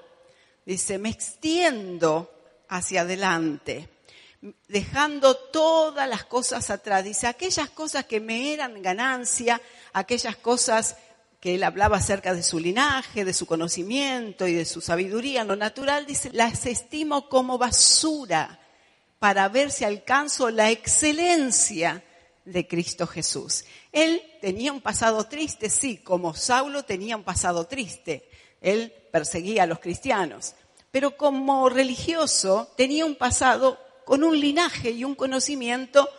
Dice, 0.66 0.98
me 0.98 1.11
extiendo 1.11 2.31
hacia 2.68 3.03
adelante 3.03 3.88
dejando 4.68 5.37
todas 5.37 6.09
las 6.09 6.24
cosas 6.24 6.70
atrás. 6.70 7.05
Dice, 7.05 7.27
aquellas 7.27 7.70
cosas 7.70 8.05
que 8.05 8.20
me 8.20 8.53
eran 8.53 8.83
ganancia, 8.83 9.61
aquellas 9.92 10.37
cosas 10.37 10.96
que 11.40 11.55
él 11.55 11.62
hablaba 11.62 11.98
acerca 11.98 12.35
de 12.35 12.42
su 12.42 12.59
linaje, 12.59 13.24
de 13.24 13.35
su 13.35 13.46
conocimiento 13.46 14.46
y 14.46 14.55
de 14.55 14.64
su 14.64 14.81
sabiduría 14.81 15.42
en 15.42 15.48
lo 15.48 15.57
natural, 15.57 16.07
dice, 16.07 16.31
las 16.33 16.66
estimo 16.66 17.29
como 17.29 17.59
basura 17.59 18.61
para 19.18 19.48
ver 19.48 19.70
si 19.70 19.85
alcanzo 19.85 20.50
la 20.50 20.70
excelencia 20.70 22.03
de 22.44 22.66
Cristo 22.66 23.07
Jesús. 23.07 23.64
Él 23.94 24.20
tenía 24.40 24.72
un 24.72 24.80
pasado 24.80 25.24
triste, 25.24 25.70
sí, 25.70 25.98
como 25.98 26.35
Saulo 26.35 26.83
tenía 26.83 27.16
un 27.16 27.22
pasado 27.22 27.68
triste. 27.68 28.28
Él 28.61 28.92
perseguía 29.12 29.62
a 29.62 29.66
los 29.66 29.78
cristianos. 29.78 30.57
Pero 30.90 31.16
como 31.16 31.68
religioso 31.68 32.68
tenía 32.76 33.07
un 33.07 33.14
pasado 33.14 33.78
con 34.04 34.24
un 34.24 34.38
linaje 34.38 34.90
y 34.90 35.04
un 35.04 35.14
conocimiento 35.14 36.11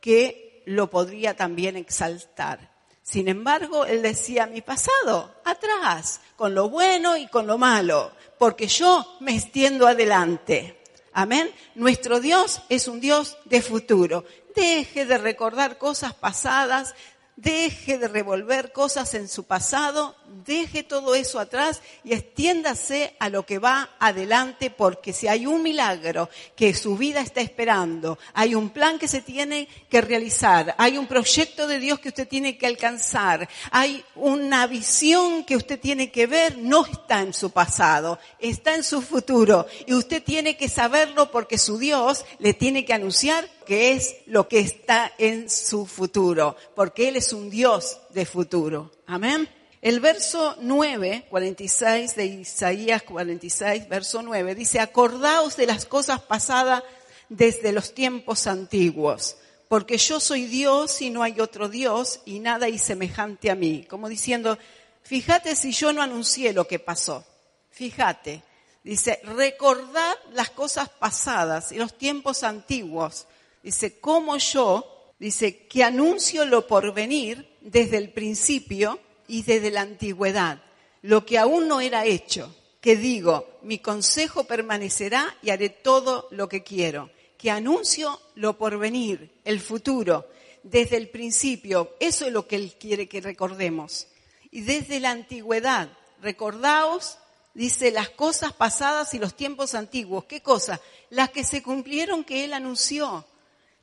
que 0.00 0.62
lo 0.64 0.88
podría 0.88 1.36
también 1.36 1.76
exaltar. 1.76 2.72
Sin 3.02 3.28
embargo, 3.28 3.84
él 3.84 4.00
decía, 4.00 4.46
mi 4.46 4.62
pasado, 4.62 5.34
atrás, 5.44 6.22
con 6.34 6.54
lo 6.54 6.70
bueno 6.70 7.18
y 7.18 7.26
con 7.26 7.46
lo 7.46 7.58
malo, 7.58 8.12
porque 8.38 8.68
yo 8.68 9.16
me 9.20 9.34
extiendo 9.34 9.86
adelante. 9.86 10.78
Amén. 11.12 11.50
Nuestro 11.74 12.20
Dios 12.20 12.62
es 12.68 12.88
un 12.88 13.00
Dios 13.00 13.36
de 13.44 13.60
futuro. 13.60 14.24
Deje 14.54 15.04
de 15.04 15.18
recordar 15.18 15.78
cosas 15.78 16.14
pasadas, 16.14 16.94
deje 17.38 17.98
de 17.98 18.08
revolver 18.08 18.72
cosas 18.72 19.14
en 19.14 19.28
su 19.28 19.44
pasado, 19.44 20.16
deje 20.44 20.82
todo 20.82 21.14
eso 21.14 21.38
atrás 21.38 21.80
y 22.04 22.12
extiéndase 22.12 23.14
a 23.18 23.28
lo 23.28 23.44
que 23.44 23.58
va 23.58 23.90
adelante 23.98 24.70
porque 24.70 25.12
si 25.12 25.28
hay 25.28 25.46
un 25.46 25.62
milagro 25.62 26.28
que 26.56 26.74
su 26.74 26.96
vida 26.96 27.20
está 27.20 27.40
esperando, 27.40 28.18
hay 28.34 28.54
un 28.54 28.70
plan 28.70 28.98
que 28.98 29.08
se 29.08 29.20
tiene 29.20 29.68
que 29.88 30.00
realizar, 30.00 30.74
hay 30.78 30.98
un 30.98 31.06
proyecto 31.06 31.66
de 31.66 31.78
Dios 31.78 32.00
que 32.00 32.08
usted 32.08 32.28
tiene 32.28 32.56
que 32.56 32.66
alcanzar, 32.66 33.48
hay 33.70 34.04
una 34.14 34.66
visión 34.66 35.44
que 35.44 35.56
usted 35.56 35.78
tiene 35.78 36.10
que 36.10 36.26
ver, 36.26 36.58
no 36.58 36.84
está 36.86 37.20
en 37.20 37.34
su 37.34 37.50
pasado, 37.50 38.18
está 38.38 38.74
en 38.74 38.84
su 38.84 39.02
futuro 39.02 39.66
y 39.86 39.94
usted 39.94 40.22
tiene 40.22 40.56
que 40.56 40.68
saberlo 40.68 41.30
porque 41.30 41.58
su 41.58 41.78
Dios 41.78 42.24
le 42.38 42.54
tiene 42.54 42.84
que 42.84 42.94
anunciar 42.94 43.48
que 43.66 43.92
es 43.92 44.16
lo 44.26 44.48
que 44.48 44.60
está 44.60 45.12
en 45.18 45.50
su 45.50 45.84
futuro, 45.84 46.56
porque 46.74 47.08
Él 47.08 47.16
es 47.16 47.34
un 47.34 47.50
Dios 47.50 47.98
de 48.10 48.24
futuro. 48.24 48.90
Amén. 49.06 49.57
El 49.80 50.00
verso 50.00 50.56
9, 50.60 51.26
46 51.30 52.16
de 52.16 52.26
Isaías 52.26 53.02
46, 53.02 53.88
verso 53.88 54.22
9, 54.22 54.54
dice, 54.54 54.80
acordaos 54.80 55.56
de 55.56 55.66
las 55.66 55.86
cosas 55.86 56.20
pasadas 56.20 56.82
desde 57.28 57.72
los 57.72 57.94
tiempos 57.94 58.46
antiguos, 58.46 59.36
porque 59.68 59.98
yo 59.98 60.18
soy 60.18 60.46
Dios 60.46 61.00
y 61.02 61.10
no 61.10 61.22
hay 61.22 61.40
otro 61.40 61.68
Dios 61.68 62.20
y 62.24 62.40
nada 62.40 62.66
hay 62.66 62.78
semejante 62.78 63.50
a 63.50 63.54
mí. 63.54 63.84
Como 63.88 64.08
diciendo, 64.08 64.58
fíjate 65.02 65.54
si 65.54 65.72
yo 65.72 65.92
no 65.92 66.02
anuncié 66.02 66.52
lo 66.52 66.66
que 66.66 66.78
pasó. 66.78 67.24
Fíjate. 67.70 68.42
Dice, 68.82 69.20
recordad 69.24 70.14
las 70.32 70.50
cosas 70.50 70.88
pasadas 70.88 71.72
y 71.72 71.76
los 71.76 71.98
tiempos 71.98 72.42
antiguos 72.42 73.26
Dice, 73.62 73.98
como 73.98 74.36
yo, 74.38 75.12
dice, 75.18 75.66
que 75.66 75.82
anuncio 75.82 76.44
lo 76.44 76.66
por 76.66 76.94
venir 76.94 77.56
desde 77.60 77.96
el 77.96 78.10
principio 78.10 78.98
y 79.28 79.42
desde 79.42 79.70
la 79.70 79.82
antigüedad, 79.82 80.60
lo 81.02 81.24
que 81.24 81.38
aún 81.38 81.68
no 81.68 81.80
era 81.80 82.04
hecho, 82.04 82.52
que 82.80 82.96
digo, 82.96 83.58
mi 83.62 83.78
consejo 83.78 84.44
permanecerá 84.44 85.36
y 85.42 85.50
haré 85.50 85.68
todo 85.68 86.26
lo 86.30 86.48
que 86.48 86.64
quiero, 86.64 87.10
que 87.36 87.50
anuncio 87.50 88.20
lo 88.34 88.58
por 88.58 88.78
venir, 88.78 89.30
el 89.44 89.60
futuro, 89.60 90.26
desde 90.62 90.96
el 90.96 91.08
principio, 91.08 91.94
eso 92.00 92.26
es 92.26 92.32
lo 92.32 92.46
que 92.46 92.56
Él 92.56 92.74
quiere 92.78 93.08
que 93.08 93.20
recordemos. 93.20 94.08
Y 94.50 94.62
desde 94.62 95.00
la 95.00 95.10
antigüedad, 95.10 95.88
recordaos, 96.20 97.18
dice, 97.54 97.90
las 97.90 98.10
cosas 98.10 98.52
pasadas 98.52 99.14
y 99.14 99.18
los 99.18 99.34
tiempos 99.34 99.74
antiguos. 99.74 100.24
¿Qué 100.24 100.40
cosas? 100.42 100.80
Las 101.10 101.30
que 101.30 101.44
se 101.44 101.62
cumplieron 101.62 102.24
que 102.24 102.44
Él 102.44 102.52
anunció. 102.52 103.24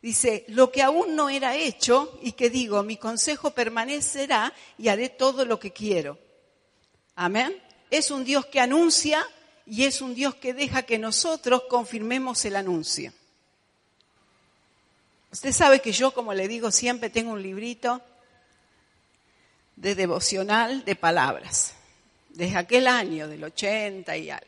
Dice, 0.05 0.45
lo 0.49 0.71
que 0.71 0.83
aún 0.83 1.15
no 1.15 1.29
era 1.29 1.55
hecho 1.55 2.19
y 2.21 2.33
que 2.33 2.51
digo, 2.51 2.83
mi 2.83 2.95
consejo 2.95 3.55
permanecerá 3.55 4.53
y 4.77 4.89
haré 4.89 5.09
todo 5.09 5.45
lo 5.45 5.59
que 5.59 5.73
quiero. 5.73 6.19
Amén. 7.15 7.59
Es 7.89 8.11
un 8.11 8.23
Dios 8.23 8.45
que 8.45 8.59
anuncia 8.59 9.27
y 9.65 9.85
es 9.85 10.01
un 10.01 10.13
Dios 10.13 10.35
que 10.35 10.53
deja 10.53 10.83
que 10.83 10.99
nosotros 10.99 11.63
confirmemos 11.67 12.45
el 12.45 12.55
anuncio. 12.55 13.13
Usted 15.31 15.51
sabe 15.51 15.81
que 15.81 15.91
yo, 15.91 16.13
como 16.13 16.35
le 16.35 16.47
digo 16.47 16.69
siempre, 16.69 17.09
tengo 17.09 17.31
un 17.31 17.41
librito 17.41 17.99
de 19.75 19.95
devocional 19.95 20.85
de 20.85 20.95
palabras, 20.95 21.73
desde 22.29 22.57
aquel 22.57 22.85
año 22.85 23.27
del 23.27 23.43
80 23.43 24.15
y 24.17 24.29
algo. 24.29 24.45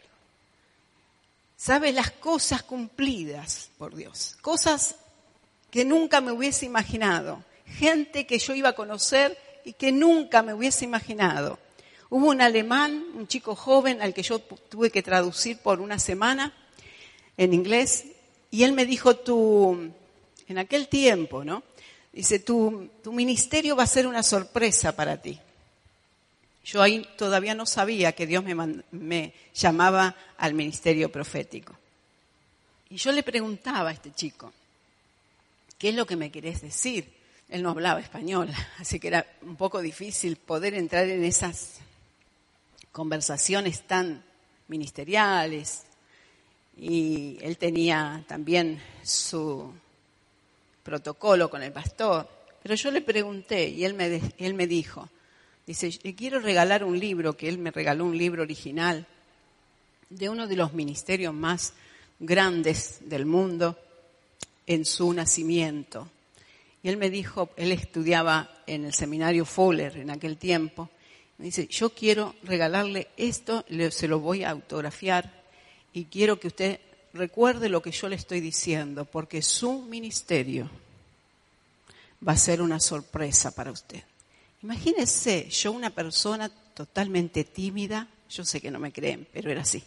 ¿Sabe 1.56 1.94
las 1.94 2.12
cosas 2.12 2.62
cumplidas 2.62 3.72
por 3.80 3.96
Dios? 3.96 4.38
Cosas 4.42 4.98
que 5.70 5.86
nunca 5.86 6.22
me 6.22 6.32
hubiese 6.32 6.66
imaginado. 6.66 7.44
Gente 7.66 8.26
que 8.26 8.40
yo 8.40 8.54
iba 8.56 8.70
a 8.70 8.76
conocer 8.76 9.38
y 9.66 9.74
que 9.74 9.92
nunca 9.92 10.42
me 10.42 10.54
hubiese 10.54 10.86
imaginado. 10.86 11.60
Hubo 12.10 12.30
un 12.30 12.42
alemán, 12.42 13.06
un 13.16 13.28
chico 13.28 13.56
joven 13.56 14.02
al 14.02 14.14
que 14.14 14.24
yo 14.24 14.40
tuve 14.40 14.90
que 14.90 15.04
traducir 15.04 15.58
por 15.58 15.82
una 15.82 16.00
semana 16.00 16.54
en 17.36 17.54
inglés, 17.54 18.06
y 18.50 18.64
él 18.64 18.72
me 18.72 18.86
dijo, 18.86 19.18
tu, 19.18 19.92
en 20.48 20.58
aquel 20.58 20.88
tiempo, 20.88 21.44
¿no? 21.44 21.64
Dice, 22.14 22.40
tu, 22.40 22.90
tu 23.04 23.12
ministerio 23.12 23.76
va 23.76 23.84
a 23.84 23.88
ser 23.88 24.08
una 24.08 24.24
sorpresa 24.24 24.96
para 24.96 25.22
ti. 25.22 25.40
Yo 26.68 26.82
ahí 26.82 27.08
todavía 27.18 27.56
no 27.56 27.66
sabía 27.66 28.12
que 28.12 28.28
Dios 28.28 28.44
me, 28.44 29.34
llamaba 29.54 30.16
al 30.38 30.54
ministerio 30.54 31.10
profético. 31.10 31.74
Y 32.90 32.98
yo 32.98 33.14
le 33.14 33.24
preguntaba 33.24 33.90
a 33.90 33.94
este 33.94 34.12
chico, 34.12 34.52
¿qué 35.78 35.90
es 35.90 35.96
lo 35.96 36.06
que 36.06 36.16
me 36.16 36.32
querés 36.32 36.62
decir? 36.62 37.14
Él 37.50 37.64
no 37.64 37.70
hablaba 37.70 38.00
español, 38.00 38.50
así 38.80 39.00
que 39.00 39.08
era 39.08 39.26
un 39.42 39.56
poco 39.56 39.82
difícil 39.82 40.38
poder 40.38 40.74
entrar 40.74 41.08
en 41.10 41.24
esas 41.24 41.80
conversaciones 42.92 43.84
tan 43.84 44.24
ministeriales. 44.68 45.84
Y 46.80 47.38
él 47.42 47.58
tenía 47.58 48.24
también 48.28 48.80
su 49.04 49.74
protocolo 50.84 51.50
con 51.50 51.64
el 51.64 51.72
pastor. 51.72 52.28
Pero 52.62 52.76
yo 52.76 52.92
le 52.92 53.02
pregunté 53.02 53.68
y 53.70 53.84
él 53.84 53.94
me, 53.94 54.68
dijo, 54.68 55.10
dice, 55.66 55.98
le 56.04 56.16
quiero 56.16 56.40
regalar 56.40 56.84
un 56.84 57.00
libro, 57.00 57.36
que 57.36 57.50
él 57.50 57.58
me 57.58 57.72
regaló 57.72 58.06
un 58.06 58.18
libro 58.18 58.44
original 58.44 59.08
de 60.10 60.30
uno 60.30 60.48
de 60.48 60.56
los 60.56 60.74
ministerios 60.74 61.34
más 61.34 61.74
grandes 62.20 63.00
del 63.02 63.26
mundo 63.26 63.78
en 64.68 64.86
su 64.86 65.12
nacimiento. 65.14 66.10
Y 66.84 66.90
él 66.90 66.98
me 66.98 67.10
dijo, 67.10 67.50
él 67.56 67.72
estudiaba 67.72 68.62
en 68.68 68.86
el 68.86 68.94
seminario 68.94 69.46
Fuller 69.46 69.98
en 69.98 70.12
aquel 70.12 70.38
tiempo, 70.38 70.90
me 71.38 71.46
dice, 71.46 71.68
yo 71.68 71.92
quiero 71.92 72.36
regalarle 72.44 73.10
esto, 73.16 73.64
se 73.92 74.08
lo 74.08 74.20
voy 74.20 74.44
a 74.44 74.50
autografiar 74.50 75.44
y 75.94 76.06
quiero 76.06 76.40
que 76.40 76.48
usted 76.48 76.80
recuerde 77.14 77.70
lo 77.70 77.82
que 77.82 77.92
yo 77.92 78.10
le 78.10 78.16
estoy 78.16 78.42
diciendo, 78.42 79.06
porque 79.06 79.42
su 79.42 79.84
ministerio 79.84 80.70
va 82.28 82.34
a 82.34 82.38
ser 82.38 82.62
una 82.62 82.80
sorpresa 82.80 83.54
para 83.54 83.72
usted. 83.72 84.04
Imagínese, 84.64 85.48
yo 85.50 85.72
una 85.72 85.92
persona 85.92 86.50
totalmente 86.50 87.44
tímida, 87.44 88.08
yo 88.30 88.44
sé 88.44 88.60
que 88.60 88.72
no 88.72 88.80
me 88.80 88.92
creen, 88.92 89.28
pero 89.32 89.52
era 89.52 89.62
así. 89.62 89.84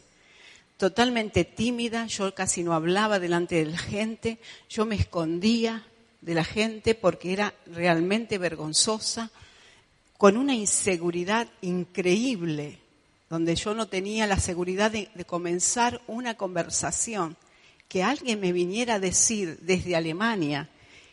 Totalmente 0.81 1.45
tímida, 1.45 2.07
yo 2.07 2.35
casi 2.35 2.63
no 2.63 2.73
hablaba 2.73 3.19
delante 3.19 3.57
de 3.57 3.71
la 3.71 3.77
gente, 3.77 4.39
yo 4.71 4.87
me 4.87 4.95
escondía 4.95 5.87
de 6.23 6.33
la 6.33 6.43
gente 6.43 6.95
porque 6.95 7.35
era 7.35 7.53
realmente 7.67 8.39
vergonzosa, 8.39 9.31
con 10.17 10.39
una 10.39 10.55
inseguridad 10.55 11.49
increíble, 11.61 12.79
donde 13.29 13.57
yo 13.57 13.75
no 13.75 13.89
tenía 13.89 14.27
la 14.27 14.41
seguridad 14.41 14.91
de, 14.91 15.11
de 15.15 15.27
comenzar 15.27 16.01
una 16.07 16.39
conversación, 16.39 17.37
que 17.87 18.03
alguien 18.03 18.41
me 18.41 18.51
viniera 18.51 18.95
a 18.95 19.01
decir 19.01 19.59
desde 19.61 19.97
Alemania 19.97 20.71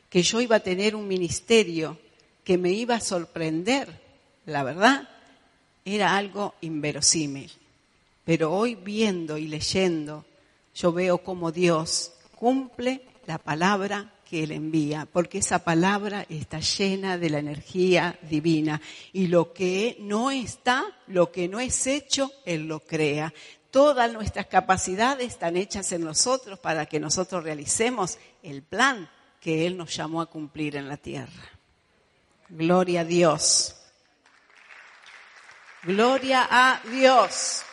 que 0.10 0.24
yo 0.24 0.40
iba 0.40 0.56
a 0.56 0.62
tener 0.62 0.96
un 0.96 1.10
ministerio 1.10 2.00
que 2.46 2.58
me 2.58 2.72
iba 2.72 2.96
a 2.96 3.02
sorprender, 3.02 3.90
la 4.46 4.64
verdad, 4.64 5.10
era 5.84 6.16
algo 6.16 6.56
inverosímil. 6.62 7.52
Pero 8.28 8.52
hoy 8.52 8.76
viendo 8.76 9.38
y 9.38 9.48
leyendo, 9.48 10.26
yo 10.76 10.92
veo 10.92 11.20
cómo 11.20 11.54
Dios 11.54 12.12
cumple 12.36 13.02
la 13.26 13.38
palabra 13.38 14.12
que 14.30 14.44
Él 14.44 14.52
envía, 14.52 15.08
porque 15.10 15.38
esa 15.38 15.64
palabra 15.64 16.26
está 16.28 16.60
llena 16.60 17.18
de 17.18 17.30
la 17.30 17.40
energía 17.40 18.20
divina. 18.24 18.82
Y 19.14 19.28
lo 19.28 19.54
que 19.54 19.96
no 20.02 20.30
está, 20.30 20.84
lo 21.08 21.32
que 21.32 21.48
no 21.48 21.62
es 21.62 21.88
hecho, 21.88 22.30
Él 22.44 22.68
lo 22.68 22.82
crea. 22.82 23.34
Todas 23.72 24.12
nuestras 24.12 24.48
capacidades 24.48 25.28
están 25.30 25.56
hechas 25.56 25.90
en 25.94 26.04
nosotros 26.04 26.60
para 26.60 26.86
que 26.86 27.00
nosotros 27.00 27.46
realicemos 27.46 28.18
el 28.44 28.62
plan 28.62 29.10
que 29.40 29.66
Él 29.66 29.78
nos 29.78 29.96
llamó 29.96 30.20
a 30.20 30.26
cumplir 30.26 30.76
en 30.76 30.90
la 30.90 30.98
tierra. 30.98 31.50
Gloria 32.50 33.02
a 33.02 33.06
Dios. 33.06 33.74
Gloria 35.84 36.46
a 36.52 36.82
Dios. 36.92 37.64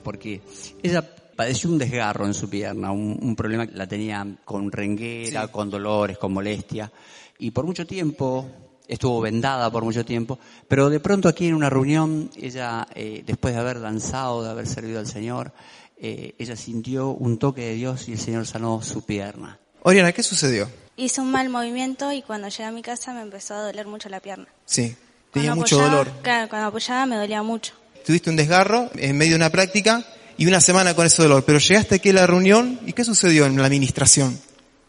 porque 0.00 0.40
ella 0.82 1.02
padeció 1.36 1.70
un 1.70 1.78
desgarro 1.78 2.26
en 2.26 2.34
su 2.34 2.48
pierna, 2.50 2.90
un, 2.92 3.18
un 3.22 3.36
problema 3.36 3.66
que 3.66 3.74
la 3.76 3.86
tenía 3.86 4.26
con 4.44 4.70
renguera, 4.70 5.48
con 5.48 5.70
dolores, 5.70 6.18
con 6.18 6.32
molestia, 6.32 6.90
y 7.38 7.50
por 7.52 7.64
mucho 7.64 7.86
tiempo 7.86 8.46
estuvo 8.86 9.20
vendada 9.20 9.70
por 9.70 9.84
mucho 9.84 10.04
tiempo, 10.04 10.38
pero 10.68 10.90
de 10.90 11.00
pronto 11.00 11.28
aquí 11.28 11.46
en 11.46 11.54
una 11.54 11.70
reunión, 11.70 12.28
ella, 12.36 12.86
eh, 12.94 13.22
después 13.24 13.54
de 13.54 13.60
haber 13.60 13.80
danzado, 13.80 14.42
de 14.42 14.50
haber 14.50 14.66
servido 14.66 14.98
al 14.98 15.06
Señor, 15.06 15.52
eh, 15.96 16.34
ella 16.38 16.56
sintió 16.56 17.08
un 17.10 17.38
toque 17.38 17.62
de 17.62 17.74
Dios 17.74 18.08
y 18.08 18.12
el 18.12 18.18
Señor 18.18 18.46
sanó 18.46 18.82
su 18.82 19.02
pierna. 19.04 19.58
Oriana, 19.82 20.12
¿qué 20.12 20.22
sucedió? 20.22 20.68
Hice 20.96 21.20
un 21.22 21.30
mal 21.30 21.48
movimiento 21.48 22.12
y 22.12 22.20
cuando 22.20 22.48
llegué 22.48 22.64
a 22.64 22.72
mi 22.72 22.82
casa 22.82 23.14
me 23.14 23.22
empezó 23.22 23.54
a 23.54 23.62
doler 23.62 23.86
mucho 23.86 24.08
la 24.10 24.20
pierna. 24.20 24.48
Sí, 24.66 24.94
tenía 25.32 25.50
Cuando 25.50 25.56
mucho 25.62 25.76
apoyaba- 25.80 25.96
dolor. 26.04 26.12
Claro, 26.22 26.48
cuando 26.50 26.68
apoyaba 26.68 27.06
me 27.06 27.16
dolía 27.16 27.42
mucho. 27.42 27.74
Tuviste 28.04 28.30
un 28.30 28.36
desgarro 28.36 28.90
en 28.94 29.16
medio 29.16 29.32
de 29.32 29.36
una 29.36 29.50
práctica 29.50 30.04
y 30.36 30.46
una 30.46 30.60
semana 30.60 30.94
con 30.94 31.06
ese 31.06 31.22
dolor, 31.22 31.44
pero 31.44 31.58
llegaste 31.58 31.96
aquí 31.96 32.10
a 32.10 32.14
la 32.14 32.26
reunión 32.26 32.80
y 32.86 32.92
¿qué 32.92 33.04
sucedió 33.04 33.46
en 33.46 33.56
la 33.56 33.66
administración? 33.66 34.40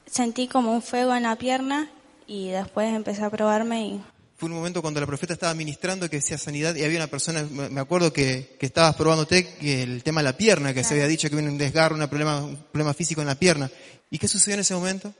Sentí 0.09 0.47
como 0.47 0.73
un 0.73 0.81
fuego 0.81 1.15
en 1.15 1.23
la 1.23 1.35
pierna 1.35 1.89
y 2.27 2.49
después 2.49 2.93
empecé 2.93 3.23
a 3.23 3.29
probarme 3.29 3.85
y 3.85 4.01
Fue 4.37 4.49
un 4.49 4.55
momento 4.55 4.81
cuando 4.81 4.99
la 4.99 5.05
profeta 5.07 5.33
estaba 5.33 5.53
ministrando 5.53 6.09
que 6.09 6.17
decía 6.17 6.37
sanidad 6.37 6.73
y 6.75 6.83
había 6.83 6.97
una 6.97 7.07
persona, 7.07 7.43
me 7.43 7.79
acuerdo 7.79 8.11
que, 8.11 8.55
que 8.59 8.65
estabas 8.65 8.95
probándote 8.95 9.45
que 9.55 9.83
el 9.83 10.03
tema 10.03 10.21
de 10.21 10.25
la 10.25 10.37
pierna, 10.37 10.73
que 10.73 10.83
se 10.83 10.93
había 10.95 11.07
dicho 11.07 11.29
que 11.29 11.35
viene 11.35 11.51
un 11.51 11.57
desgarro, 11.57 11.95
un 11.95 12.07
problema, 12.07 12.43
un 12.43 12.57
problema 12.71 12.93
físico 12.93 13.21
en 13.21 13.27
la 13.27 13.35
pierna. 13.35 13.69
¿Y 14.09 14.17
qué 14.17 14.27
sucedió 14.27 14.55
en 14.55 14.61
ese 14.61 14.73
momento? 14.73 15.13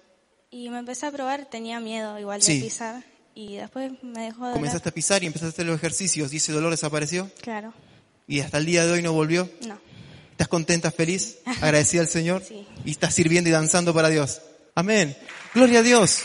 Y 0.49 0.69
me 0.69 0.80
empecé 0.80 1.06
a 1.06 1.12
probar, 1.12 1.45
tenía 1.49 1.80
miedo 1.80 2.17
igual 2.19 2.39
de 2.39 2.45
Sí. 2.45 2.62
pisar 2.62 3.04
y 3.35 3.55
después 3.57 3.91
me 4.03 4.25
dejó 4.25 4.47
de 4.47 4.53
Comenzaste 4.53 4.89
a 4.89 4.91
pisar 4.93 5.23
y 5.23 5.27
empezaste 5.27 5.47
a 5.47 5.53
hacer 5.55 5.65
los 5.65 5.75
ejercicios 5.77 6.33
y 6.33 6.37
ese 6.37 6.51
dolor 6.51 6.71
desapareció 6.71 7.29
Claro, 7.41 7.73
y 8.27 8.39
hasta 8.41 8.57
el 8.57 8.65
día 8.65 8.85
de 8.85 8.91
hoy 8.93 9.01
no 9.01 9.13
volvió. 9.13 9.49
no. 9.67 9.77
¿Estás 10.31 10.47
contenta, 10.47 10.89
feliz, 10.91 11.37
agradecida 11.61 12.01
al 12.01 12.07
Señor? 12.07 12.43
Sí. 12.47 12.65
Y 12.83 12.91
estás 12.91 13.13
sirviendo 13.13 13.49
y 13.49 13.53
danzando 13.53 13.93
para 13.93 14.09
Dios. 14.09 14.41
Amén. 14.73 15.15
Gloria 15.53 15.79
a 15.79 15.83
Dios. 15.83 16.21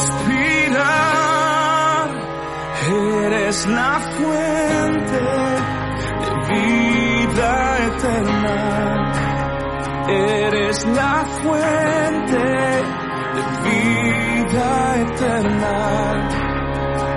Suspirar. 0.00 1.20
Eres 3.22 3.66
la 3.66 4.00
fuente 4.16 5.22
de 6.22 6.30
vida 6.50 7.52
eterna. 7.88 8.58
Eres 10.08 10.78
la 10.86 11.24
fuente 11.42 12.44
de 13.36 13.42
vida 13.68 14.70
eterna. 15.04 15.78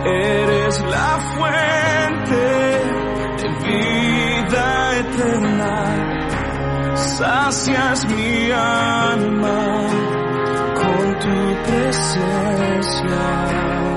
Eres 0.06 0.76
la 0.96 1.12
fuente 1.36 2.46
de 3.40 3.48
vida 3.66 4.66
eterna. 5.04 5.76
Sacias 6.96 8.06
mi 8.06 8.52
alma 8.52 9.83
Jesus, 11.94 13.04
ja. 13.06 13.93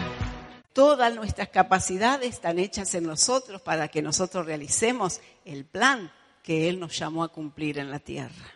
Todas 0.72 1.12
nuestras 1.14 1.48
capacidades 1.48 2.30
están 2.30 2.60
hechas 2.60 2.94
en 2.94 3.04
nosotros 3.04 3.60
para 3.60 3.88
que 3.88 4.00
nosotros 4.02 4.46
realicemos 4.46 5.20
el 5.44 5.64
plan 5.64 6.12
que 6.44 6.68
Él 6.68 6.78
nos 6.78 6.96
llamó 6.96 7.24
a 7.24 7.28
cumplir 7.28 7.78
en 7.78 7.90
la 7.90 7.98
tierra. 7.98 8.54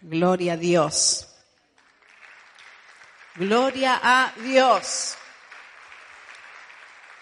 Gloria 0.00 0.54
a 0.54 0.56
Dios. 0.56 1.28
Gloria 3.36 4.00
a 4.02 4.32
Dios. 4.42 5.14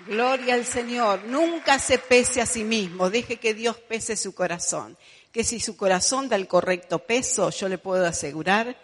Gloria 0.06 0.54
al 0.54 0.64
Señor. 0.64 1.24
Nunca 1.24 1.80
se 1.80 1.98
pese 1.98 2.40
a 2.40 2.46
sí 2.46 2.62
mismo. 2.62 3.10
Deje 3.10 3.38
que 3.38 3.52
Dios 3.52 3.78
pese 3.78 4.16
su 4.16 4.32
corazón. 4.32 4.96
Que 5.32 5.42
si 5.42 5.58
su 5.58 5.76
corazón 5.76 6.28
da 6.28 6.36
el 6.36 6.46
correcto 6.46 7.00
peso, 7.00 7.50
yo 7.50 7.68
le 7.68 7.78
puedo 7.78 8.06
asegurar 8.06 8.76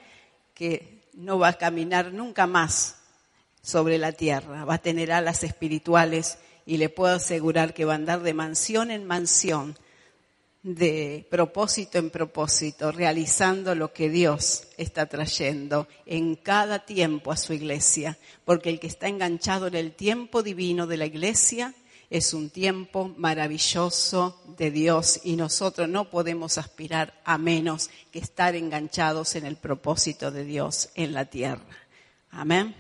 que 0.55 0.94
no 1.17 1.39
va 1.39 1.49
a 1.49 1.59
caminar 1.59 2.13
nunca 2.13 2.47
más 2.47 2.97
sobre 3.63 3.99
la 3.99 4.13
tierra. 4.13 4.65
Va 4.65 4.75
a 4.75 4.83
tener 4.83 5.13
alas 5.13 5.45
espirituales 5.45 6.39
y 6.67 6.77
le 6.77 6.89
puedo 6.89 7.17
asegurar 7.17 7.75
que 7.75 7.85
va 7.85 7.93
a 7.93 7.97
andar 7.97 8.23
de 8.23 8.35
mansión 8.35 8.91
en 8.91 9.05
mansión, 9.05 9.77
de 10.63 11.27
propósito 11.31 11.99
en 11.99 12.11
propósito, 12.11 12.91
realizando 12.91 13.75
lo 13.75 13.93
que 13.93 14.09
Dios 14.09 14.65
está 14.79 15.07
trayendo 15.07 15.89
en 16.07 16.37
cada 16.37 16.87
tiempo 16.87 17.33
a 17.33 17.37
su 17.37 17.53
iglesia. 17.53 18.19
Porque 18.45 18.71
el 18.71 18.81
que 18.81 18.87
está 18.87 19.09
enganchado 19.09 19.67
en 19.67 19.75
el 19.75 19.93
tiempo 19.93 20.43
divino 20.43 20.87
de 20.87 20.97
la 20.97 21.07
iglesia 21.07 21.75
es 22.15 22.33
un 22.33 22.49
tiempo 22.49 23.13
maravilloso 23.17 24.41
de 24.57 24.71
Dios 24.71 25.23
y 25.25 25.35
nosotros 25.35 25.89
no 25.89 26.11
podemos 26.11 26.59
aspirar 26.59 27.21
a 27.25 27.39
menos 27.39 27.91
que 28.13 28.21
estar 28.21 28.55
enganchados 28.55 29.35
en 29.35 29.45
el 29.45 29.57
propósito 29.57 30.31
de 30.31 30.45
Dios 30.45 30.91
en 30.95 31.13
la 31.13 31.25
tierra. 31.25 31.67
Amén. 32.31 32.73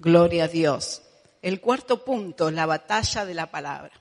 Gloria 0.00 0.44
a 0.44 0.48
Dios. 0.48 1.00
El 1.42 1.60
cuarto 1.60 2.04
punto, 2.04 2.50
la 2.50 2.66
batalla 2.66 3.24
de 3.24 3.34
la 3.34 3.52
palabra. 3.52 3.92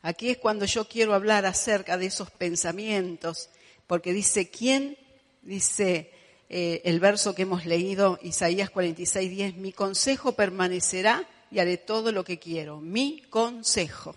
Aquí 0.00 0.30
es 0.30 0.38
cuando 0.38 0.64
yo 0.64 0.88
quiero 0.88 1.12
hablar 1.12 1.44
acerca 1.44 1.98
de 1.98 2.06
esos 2.06 2.30
pensamientos, 2.30 3.50
porque 3.86 4.14
dice, 4.14 4.48
¿quién? 4.48 4.96
Dice 5.42 6.10
eh, 6.48 6.80
el 6.86 6.98
verso 6.98 7.34
que 7.34 7.42
hemos 7.42 7.66
leído, 7.66 8.18
Isaías 8.22 8.70
46, 8.70 9.30
10, 9.30 9.56
mi 9.56 9.72
consejo 9.74 10.32
permanecerá 10.32 11.28
y 11.50 11.58
haré 11.58 11.76
todo 11.76 12.12
lo 12.12 12.24
que 12.24 12.38
quiero. 12.38 12.80
Mi 12.80 13.22
consejo. 13.30 14.14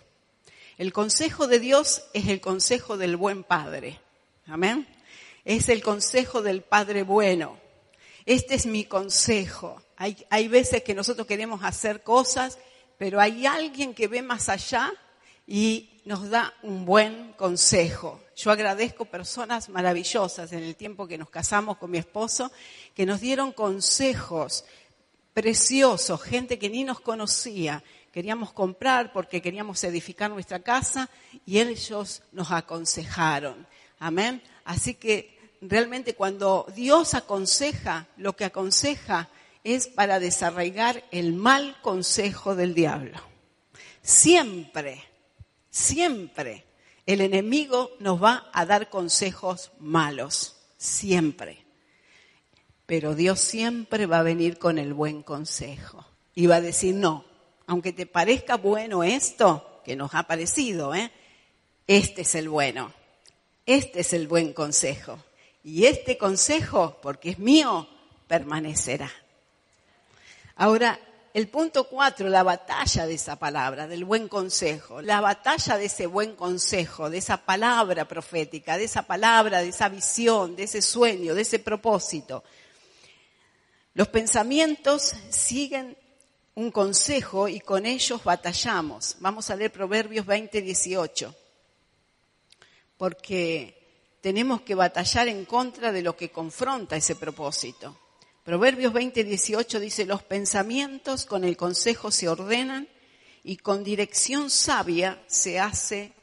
El 0.78 0.92
consejo 0.92 1.48
de 1.48 1.60
Dios 1.60 2.04
es 2.14 2.28
el 2.28 2.42
consejo 2.42 2.98
del 2.98 3.16
buen 3.16 3.44
Padre. 3.44 4.00
Amén. 4.48 4.88
Es 5.46 5.70
el 5.70 5.84
consejo 5.84 6.42
del 6.42 6.62
Padre 6.62 7.04
bueno. 7.04 7.58
Este 8.26 8.56
es 8.56 8.66
mi 8.66 8.86
consejo. 8.86 9.82
Hay, 9.98 10.26
hay 10.30 10.48
veces 10.48 10.84
que 10.84 10.94
nosotros 10.94 11.28
queremos 11.28 11.64
hacer 11.64 12.04
cosas, 12.04 12.58
pero 12.98 13.20
hay 13.20 13.46
alguien 13.46 13.94
que 13.94 14.08
ve 14.08 14.22
más 14.22 14.50
allá 14.50 14.92
y 15.46 15.90
nos 16.06 16.30
da 16.30 16.54
un 16.64 16.86
buen 16.86 17.34
consejo. 17.34 18.22
Yo 18.36 18.52
agradezco 18.52 19.06
personas 19.06 19.70
maravillosas 19.70 20.52
en 20.54 20.64
el 20.64 20.76
tiempo 20.76 21.08
que 21.08 21.18
nos 21.18 21.30
casamos 21.30 21.78
con 21.78 21.92
mi 21.92 21.98
esposo, 21.98 22.52
que 22.96 23.06
nos 23.06 23.22
dieron 23.22 23.52
consejos 23.52 24.66
preciosos, 25.34 26.22
gente 26.22 26.60
que 26.60 26.70
ni 26.70 26.84
nos 26.84 27.00
conocía. 27.00 27.84
Queríamos 28.12 28.54
comprar 28.54 29.12
porque 29.12 29.42
queríamos 29.42 29.84
edificar 29.84 30.30
nuestra 30.30 30.60
casa 30.60 31.10
y 31.46 31.60
ellos 31.60 32.22
nos 32.32 32.52
aconsejaron. 32.52 33.68
Amén. 34.00 34.42
Así 34.66 34.94
que 34.94 35.58
realmente 35.62 36.14
cuando 36.16 36.68
Dios 36.76 37.14
aconseja, 37.14 38.08
lo 38.18 38.36
que 38.36 38.46
aconseja 38.46 39.30
es 39.64 39.88
para 39.88 40.20
desarraigar 40.20 41.04
el 41.12 41.34
mal 41.34 41.78
consejo 41.82 42.56
del 42.56 42.74
diablo. 42.74 43.18
Siempre, 44.02 45.04
siempre 45.70 46.66
el 47.06 47.22
enemigo 47.22 47.92
nos 48.00 48.22
va 48.22 48.50
a 48.54 48.66
dar 48.66 48.90
consejos 48.90 49.72
malos. 49.80 50.58
Siempre. 50.78 51.63
Pero 52.86 53.16
Dios 53.16 53.40
siempre 53.40 54.06
va 54.06 54.20
a 54.20 54.24
venir 54.24 54.58
con 54.58 54.78
el 54.78 54.94
buen 54.94 55.24
consejo. 55.24 56.06
Y 56.36 56.48
va 56.48 56.58
a 56.58 56.62
decir, 56.62 56.96
no, 56.96 57.26
aunque 57.68 57.94
te 57.94 58.06
parezca 58.06 58.58
bueno 58.58 59.04
esto, 59.04 59.82
que 59.86 59.96
nos 59.96 60.14
ha 60.14 60.24
parecido, 60.24 60.94
¿eh? 60.94 61.12
este 61.88 62.22
es 62.22 62.36
el 62.36 62.50
bueno. 62.50 62.92
Este 63.66 64.02
es 64.02 64.14
el 64.14 64.28
buen 64.28 64.54
consejo. 64.54 65.20
Y 65.64 65.86
este 65.86 66.18
consejo, 66.18 66.98
porque 67.02 67.30
es 67.30 67.40
mío, 67.40 67.88
permanecerá. 68.28 69.12
Ahora, 70.56 71.00
el 71.34 71.48
punto 71.48 71.86
cuatro, 71.86 72.30
la 72.30 72.44
batalla 72.44 73.08
de 73.08 73.16
esa 73.16 73.38
palabra, 73.38 73.88
del 73.88 74.06
buen 74.06 74.28
consejo, 74.28 75.02
la 75.02 75.20
batalla 75.20 75.78
de 75.78 75.86
ese 75.86 76.06
buen 76.06 76.36
consejo, 76.36 77.10
de 77.10 77.18
esa 77.18 77.38
palabra 77.38 78.06
profética, 78.06 78.78
de 78.78 78.84
esa 78.84 79.04
palabra, 79.04 79.62
de 79.62 79.70
esa 79.70 79.90
visión, 79.90 80.56
de 80.56 80.64
ese 80.64 80.82
sueño, 80.82 81.34
de 81.34 81.42
ese 81.42 81.60
propósito. 81.60 82.44
Los 83.96 84.08
pensamientos 84.08 85.14
siguen 85.30 85.96
un 86.56 86.72
consejo 86.72 87.48
y 87.48 87.60
con 87.60 87.86
ellos 87.86 88.24
batallamos. 88.24 89.18
Vamos 89.20 89.50
a 89.50 89.56
leer 89.56 89.72
Proverbios 89.72 90.26
20, 90.26 90.62
18. 90.62 91.36
Porque 92.98 94.18
tenemos 94.22 94.62
que 94.62 94.74
batallar 94.74 95.28
en 95.28 95.46
contra 95.46 95.92
de 95.92 96.02
lo 96.02 96.16
que 96.16 96.32
confronta 96.32 96.96
ese 96.96 97.16
propósito. 97.16 97.98
Proverbios 98.44 98.94
20, 98.94 99.24
18 99.24 99.80
dice, 99.80 100.06
los 100.06 100.24
pensamientos 100.24 101.26
con 101.26 101.44
el 101.44 101.56
consejo 101.56 102.10
se 102.10 102.28
ordenan 102.28 102.88
y 103.44 103.58
con 103.58 103.84
dirección 103.84 104.50
sabia 104.50 105.22
se 105.28 105.60
hace 105.60 106.14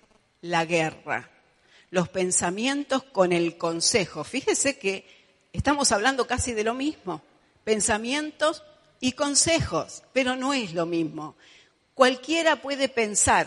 la 0.41 0.65
guerra. 0.65 1.31
Los 1.91 2.09
pensamientos 2.09 3.05
con 3.05 3.33
el 3.33 3.57
consejo. 3.57 4.25
Fíjese 4.25 4.79
que 4.79 5.07
estamos 5.53 5.93
hablando 5.93 6.27
casi 6.27 6.53
de 6.53 6.65
lo 6.65 6.75
mismo. 6.75 7.23
Pensamientos 7.65 8.65
y 9.01 9.13
consejos, 9.13 10.03
pero 10.13 10.37
no 10.37 10.53
es 10.55 10.75
lo 10.75 10.87
mismo. 10.87 11.37
Cualquiera 11.95 12.63
puede 12.63 12.89
pensar, 12.89 13.47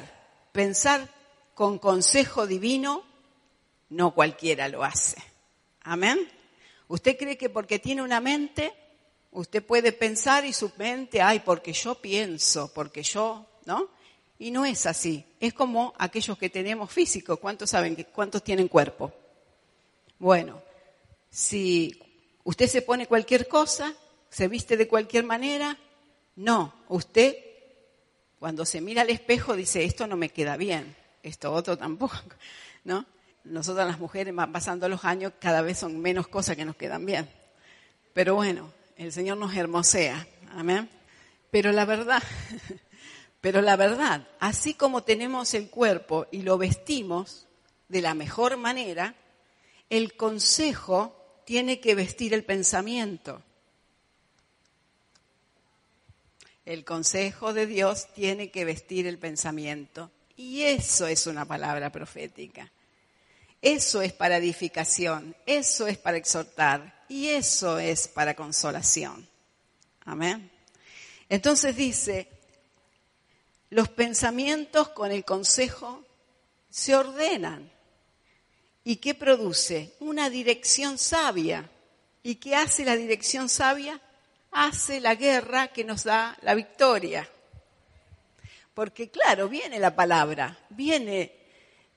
pensar 0.51 1.09
con 1.53 1.79
consejo 1.79 2.47
divino, 2.47 3.03
no 3.89 4.13
cualquiera 4.13 4.67
lo 4.67 4.83
hace. 4.83 5.21
Amén. 5.81 6.27
¿Usted 6.87 7.17
cree 7.17 7.37
que 7.37 7.49
porque 7.49 7.79
tiene 7.79 8.01
una 8.01 8.19
mente, 8.19 8.73
usted 9.31 9.63
puede 9.63 9.91
pensar 9.91 10.45
y 10.45 10.53
su 10.53 10.71
mente, 10.77 11.21
ay, 11.21 11.39
porque 11.39 11.73
yo 11.73 11.95
pienso, 11.95 12.71
porque 12.73 13.03
yo, 13.03 13.45
¿no? 13.65 13.89
Y 14.39 14.51
no 14.51 14.65
es 14.65 14.85
así. 14.85 15.25
Es 15.39 15.53
como 15.53 15.93
aquellos 15.97 16.37
que 16.37 16.49
tenemos 16.49 16.91
físico. 16.91 17.37
¿Cuántos 17.37 17.69
saben 17.69 17.95
que 17.95 18.05
cuántos 18.05 18.43
tienen 18.43 18.67
cuerpo? 18.67 19.11
Bueno, 20.19 20.61
si 21.29 21.99
usted 22.43 22.67
se 22.67 22.81
pone 22.81 23.07
cualquier 23.07 23.47
cosa, 23.47 23.93
se 24.33 24.47
viste 24.47 24.77
de 24.77 24.87
cualquier 24.87 25.25
manera, 25.25 25.77
no, 26.35 26.73
usted 26.87 27.35
cuando 28.39 28.65
se 28.65 28.81
mira 28.81 29.03
al 29.03 29.11
espejo 29.11 29.55
dice, 29.55 29.83
esto 29.83 30.07
no 30.07 30.17
me 30.17 30.29
queda 30.29 30.57
bien, 30.57 30.95
esto 31.21 31.53
otro 31.53 31.77
tampoco, 31.77 32.17
¿no? 32.83 33.05
Nosotras 33.43 33.85
las 33.85 33.99
mujeres, 33.99 34.33
pasando 34.51 34.89
los 34.89 35.05
años, 35.05 35.33
cada 35.39 35.61
vez 35.61 35.77
son 35.77 35.99
menos 35.99 36.27
cosas 36.27 36.55
que 36.55 36.65
nos 36.65 36.75
quedan 36.75 37.05
bien. 37.05 37.29
Pero 38.13 38.33
bueno, 38.33 38.73
el 38.97 39.11
Señor 39.11 39.37
nos 39.37 39.55
hermosea, 39.55 40.25
amén. 40.51 40.89
Pero 41.51 41.71
la 41.71 41.85
verdad, 41.85 42.23
pero 43.41 43.61
la 43.61 43.75
verdad, 43.75 44.27
así 44.39 44.73
como 44.73 45.03
tenemos 45.03 45.53
el 45.53 45.69
cuerpo 45.69 46.25
y 46.31 46.41
lo 46.41 46.57
vestimos 46.57 47.45
de 47.87 48.01
la 48.01 48.15
mejor 48.15 48.57
manera, 48.57 49.13
el 49.91 50.15
consejo 50.15 51.41
tiene 51.45 51.79
que 51.79 51.93
vestir 51.93 52.33
el 52.33 52.43
pensamiento. 52.43 53.43
El 56.65 56.85
consejo 56.85 57.53
de 57.53 57.67
Dios 57.67 58.07
tiene 58.13 58.51
que 58.51 58.65
vestir 58.65 59.07
el 59.07 59.17
pensamiento. 59.17 60.11
Y 60.35 60.63
eso 60.63 61.07
es 61.07 61.27
una 61.27 61.45
palabra 61.45 61.91
profética. 61.91 62.71
Eso 63.61 64.01
es 64.01 64.11
para 64.11 64.37
edificación, 64.37 65.35
eso 65.45 65.87
es 65.87 65.97
para 65.97 66.17
exhortar 66.17 67.05
y 67.07 67.29
eso 67.29 67.79
es 67.79 68.09
para 68.09 68.35
consolación. 68.35 69.27
Amén. 70.03 70.51
Entonces 71.29 71.75
dice, 71.75 72.27
los 73.69 73.87
pensamientos 73.89 74.89
con 74.89 75.11
el 75.11 75.23
consejo 75.23 76.05
se 76.69 76.95
ordenan. 76.95 77.71
¿Y 78.83 78.97
qué 78.97 79.15
produce? 79.15 79.93
Una 79.99 80.29
dirección 80.29 80.97
sabia. 80.97 81.69
¿Y 82.21 82.35
qué 82.35 82.55
hace 82.55 82.83
la 82.83 82.97
dirección 82.97 83.47
sabia? 83.47 84.01
Hace 84.53 84.99
la 84.99 85.15
guerra 85.15 85.69
que 85.69 85.83
nos 85.83 86.03
da 86.03 86.37
la 86.41 86.53
victoria. 86.55 87.27
Porque 88.73 89.09
claro, 89.09 89.49
viene 89.49 89.79
la 89.79 89.95
palabra, 89.95 90.57
viene 90.69 91.31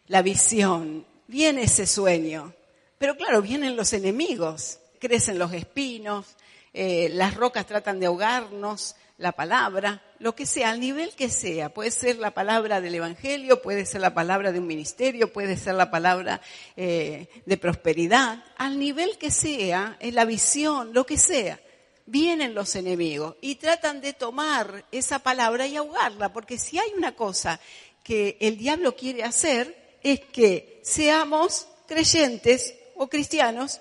la 0.08 0.22
visión, 0.22 1.06
viene 1.26 1.62
ese 1.62 1.86
sueño. 1.86 2.54
Pero 2.98 3.16
claro, 3.16 3.42
vienen 3.42 3.76
los 3.76 3.92
enemigos. 3.92 4.78
crecen 4.98 5.38
los 5.38 5.52
espinos, 5.52 6.36
eh, 6.72 7.10
las 7.12 7.34
rocas 7.34 7.66
tratan 7.66 8.00
de 8.00 8.06
ahogarnos, 8.06 8.96
la 9.18 9.32
palabra, 9.32 10.02
lo 10.18 10.34
que 10.34 10.46
sea, 10.46 10.70
al 10.70 10.80
nivel 10.80 11.14
que 11.14 11.28
sea. 11.28 11.70
Puede 11.70 11.90
ser 11.90 12.18
la 12.18 12.32
palabra 12.32 12.80
del 12.80 12.94
Evangelio, 12.94 13.62
puede 13.62 13.86
ser 13.86 14.00
la 14.00 14.14
palabra 14.14 14.52
de 14.52 14.58
un 14.58 14.66
ministerio, 14.66 15.32
puede 15.32 15.56
ser 15.56 15.74
la 15.74 15.90
palabra 15.90 16.40
eh, 16.76 17.28
de 17.46 17.56
prosperidad, 17.56 18.44
al 18.56 18.78
nivel 18.78 19.16
que 19.18 19.30
sea, 19.30 19.96
en 20.00 20.14
la 20.14 20.24
visión, 20.24 20.92
lo 20.92 21.06
que 21.06 21.16
sea. 21.16 21.58
Vienen 22.06 22.54
los 22.54 22.76
enemigos 22.76 23.36
y 23.40 23.56
tratan 23.56 24.00
de 24.00 24.12
tomar 24.12 24.84
esa 24.92 25.18
palabra 25.18 25.66
y 25.66 25.76
ahogarla, 25.76 26.32
porque 26.32 26.56
si 26.56 26.78
hay 26.78 26.92
una 26.96 27.16
cosa 27.16 27.60
que 28.04 28.36
el 28.40 28.56
diablo 28.56 28.94
quiere 28.94 29.24
hacer 29.24 29.98
es 30.02 30.20
que 30.20 30.80
seamos 30.84 31.66
creyentes 31.88 32.74
o 32.94 33.08
cristianos, 33.08 33.80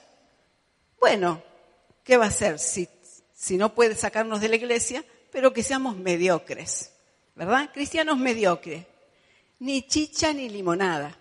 bueno, 1.00 1.44
¿qué 2.04 2.18
va 2.18 2.26
a 2.26 2.30
hacer 2.30 2.58
si, 2.58 2.90
si 3.34 3.58
no 3.58 3.76
puede 3.76 3.94
sacarnos 3.94 4.42
de 4.42 4.50
la 4.50 4.56
iglesia? 4.56 5.06
Pero 5.32 5.54
que 5.54 5.62
seamos 5.62 5.96
mediocres, 5.96 6.92
¿verdad? 7.36 7.70
Cristianos 7.74 8.18
mediocres, 8.18 8.86
ni 9.60 9.86
chicha 9.86 10.34
ni 10.34 10.50
limonada. 10.50 11.16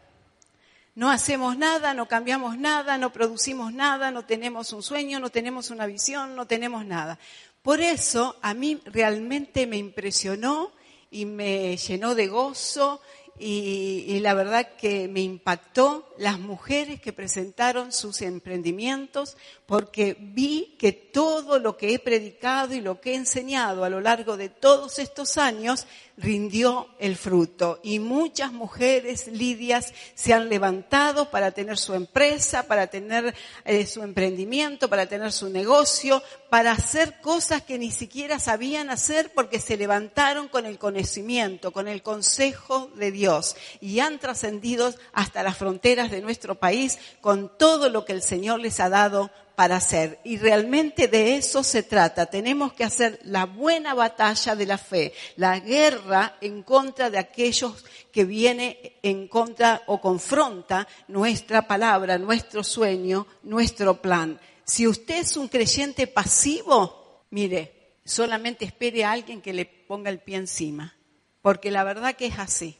No 0.95 1.11
hacemos 1.11 1.59
nada, 1.59 1.93
no 1.93 2.07
cambiamos 2.07 2.57
nada, 2.57 2.99
no 2.99 3.13
producimos 3.13 3.73
nada, 3.73 4.13
no 4.13 4.25
tenemos 4.25 4.73
un 4.73 4.83
sueño, 4.83 5.19
no 5.19 5.31
tenemos 5.31 5.71
una 5.71 5.87
visión, 5.87 6.37
no 6.37 6.47
tenemos 6.47 6.87
nada. 6.87 7.19
Por 7.63 7.81
eso 7.81 8.37
a 8.43 8.55
mí 8.55 8.81
realmente 8.85 9.67
me 9.67 9.77
impresionó 9.77 10.71
y 11.11 11.25
me 11.25 11.77
llenó 11.77 12.15
de 12.15 12.29
gozo 12.29 13.01
y, 13.37 14.21
la 14.21 14.33
verdad 14.35 14.77
que 14.79 15.09
me 15.09 15.21
impactó 15.21 16.15
las 16.19 16.39
mujeres 16.39 17.01
que 17.01 17.13
presentaron 17.13 17.91
sus 17.91 18.23
emprendimientos 18.23 19.37
porque 19.67 20.17
vi 20.19 20.77
que 20.79 20.93
todo 20.93 21.59
lo 21.59 21.77
que 21.77 21.95
he 21.95 21.99
predicado 21.99 22.75
y 22.75 22.81
lo 22.81 23.01
que 23.01 23.13
he 23.13 23.17
enseñado 23.17 23.83
a 23.83 23.91
lo 23.91 24.01
largo 24.01 24.37
de 24.37 24.51
todos 24.51 25.01
estos 25.01 25.37
años 25.37 25.87
rindió 26.17 26.89
el 26.99 27.17
fruto. 27.17 27.81
Y 27.83 27.99
muchas 27.99 28.53
mujeres 28.53 29.27
lidias 29.29 29.93
se 30.15 30.33
han 30.33 30.49
levantado 30.49 31.31
para 31.31 31.51
tener 31.51 31.79
su 31.79 31.95
empresa, 31.95 32.65
para 32.65 32.87
tener 32.87 33.35
eh, 33.65 33.87
su 33.87 34.03
emprendimiento, 34.03 34.89
para 34.89 35.07
tener 35.07 35.33
su 35.33 35.49
negocio, 35.49 36.23
para 36.51 36.73
hacer 36.73 37.21
cosas 37.21 37.63
que 37.63 37.79
ni 37.79 37.91
siquiera 37.91 38.39
sabían 38.39 38.91
hacer 38.91 39.33
porque 39.35 39.61
se 39.61 39.77
levantaron 39.77 40.49
con 40.49 40.67
el 40.67 40.79
conocimiento, 40.79 41.73
con 41.73 41.89
el 41.89 42.03
consejo 42.03 42.91
de 42.95 43.11
Dios. 43.11 43.57
Y 43.81 44.01
han 44.01 44.19
trascendido 44.19 44.95
hasta 45.13 45.43
las 45.43 45.57
fronteras 45.57 46.11
de 46.11 46.21
nuestro 46.21 46.55
país 46.55 46.99
con 47.21 47.51
todo 47.59 47.89
lo 47.89 48.05
que 48.05 48.13
el 48.13 48.23
Señor 48.23 48.61
les 48.61 48.81
ha 48.81 48.89
dado 48.89 49.31
para 49.55 49.77
hacer. 49.77 50.21
Y 50.25 50.39
realmente 50.39 51.09
de 51.09 51.37
eso 51.37 51.63
se 51.63 51.83
trata. 51.83 52.27
Tenemos 52.27 52.73
que 52.73 52.85
hacer 52.85 53.21
la 53.25 53.47
buena 53.47 53.95
batalla 53.95 54.55
de 54.57 54.67
la 54.67 54.79
fe, 54.79 55.13
la 55.37 55.59
guerra 55.61 56.37
en 56.41 56.63
contra 56.63 57.11
de 57.11 57.19
aquellos 57.19 57.85
que 58.13 58.25
viene 58.25 58.99
en 59.03 59.29
contra 59.29 59.83
o 59.87 60.01
confronta 60.01 60.87
nuestra 61.09 61.67
palabra, 61.67 62.19
nuestro 62.19 62.63
sueño, 62.65 63.27
nuestro 63.43 64.01
plan. 64.01 64.41
Si 64.65 64.87
usted 64.87 65.21
es 65.21 65.37
un 65.37 65.49
creyente 65.49 66.07
pasivo, 66.07 67.25
mire, 67.31 67.99
solamente 68.05 68.65
espere 68.65 69.05
a 69.05 69.13
alguien 69.13 69.41
que 69.41 69.53
le 69.53 69.67
ponga 69.67 70.11
el 70.11 70.21
pie 70.21 70.37
encima, 70.37 70.97
porque 71.43 71.71
la 71.71 71.85
verdad 71.85 72.17
que 72.17 72.27
es 72.27 72.39
así. 72.39 72.79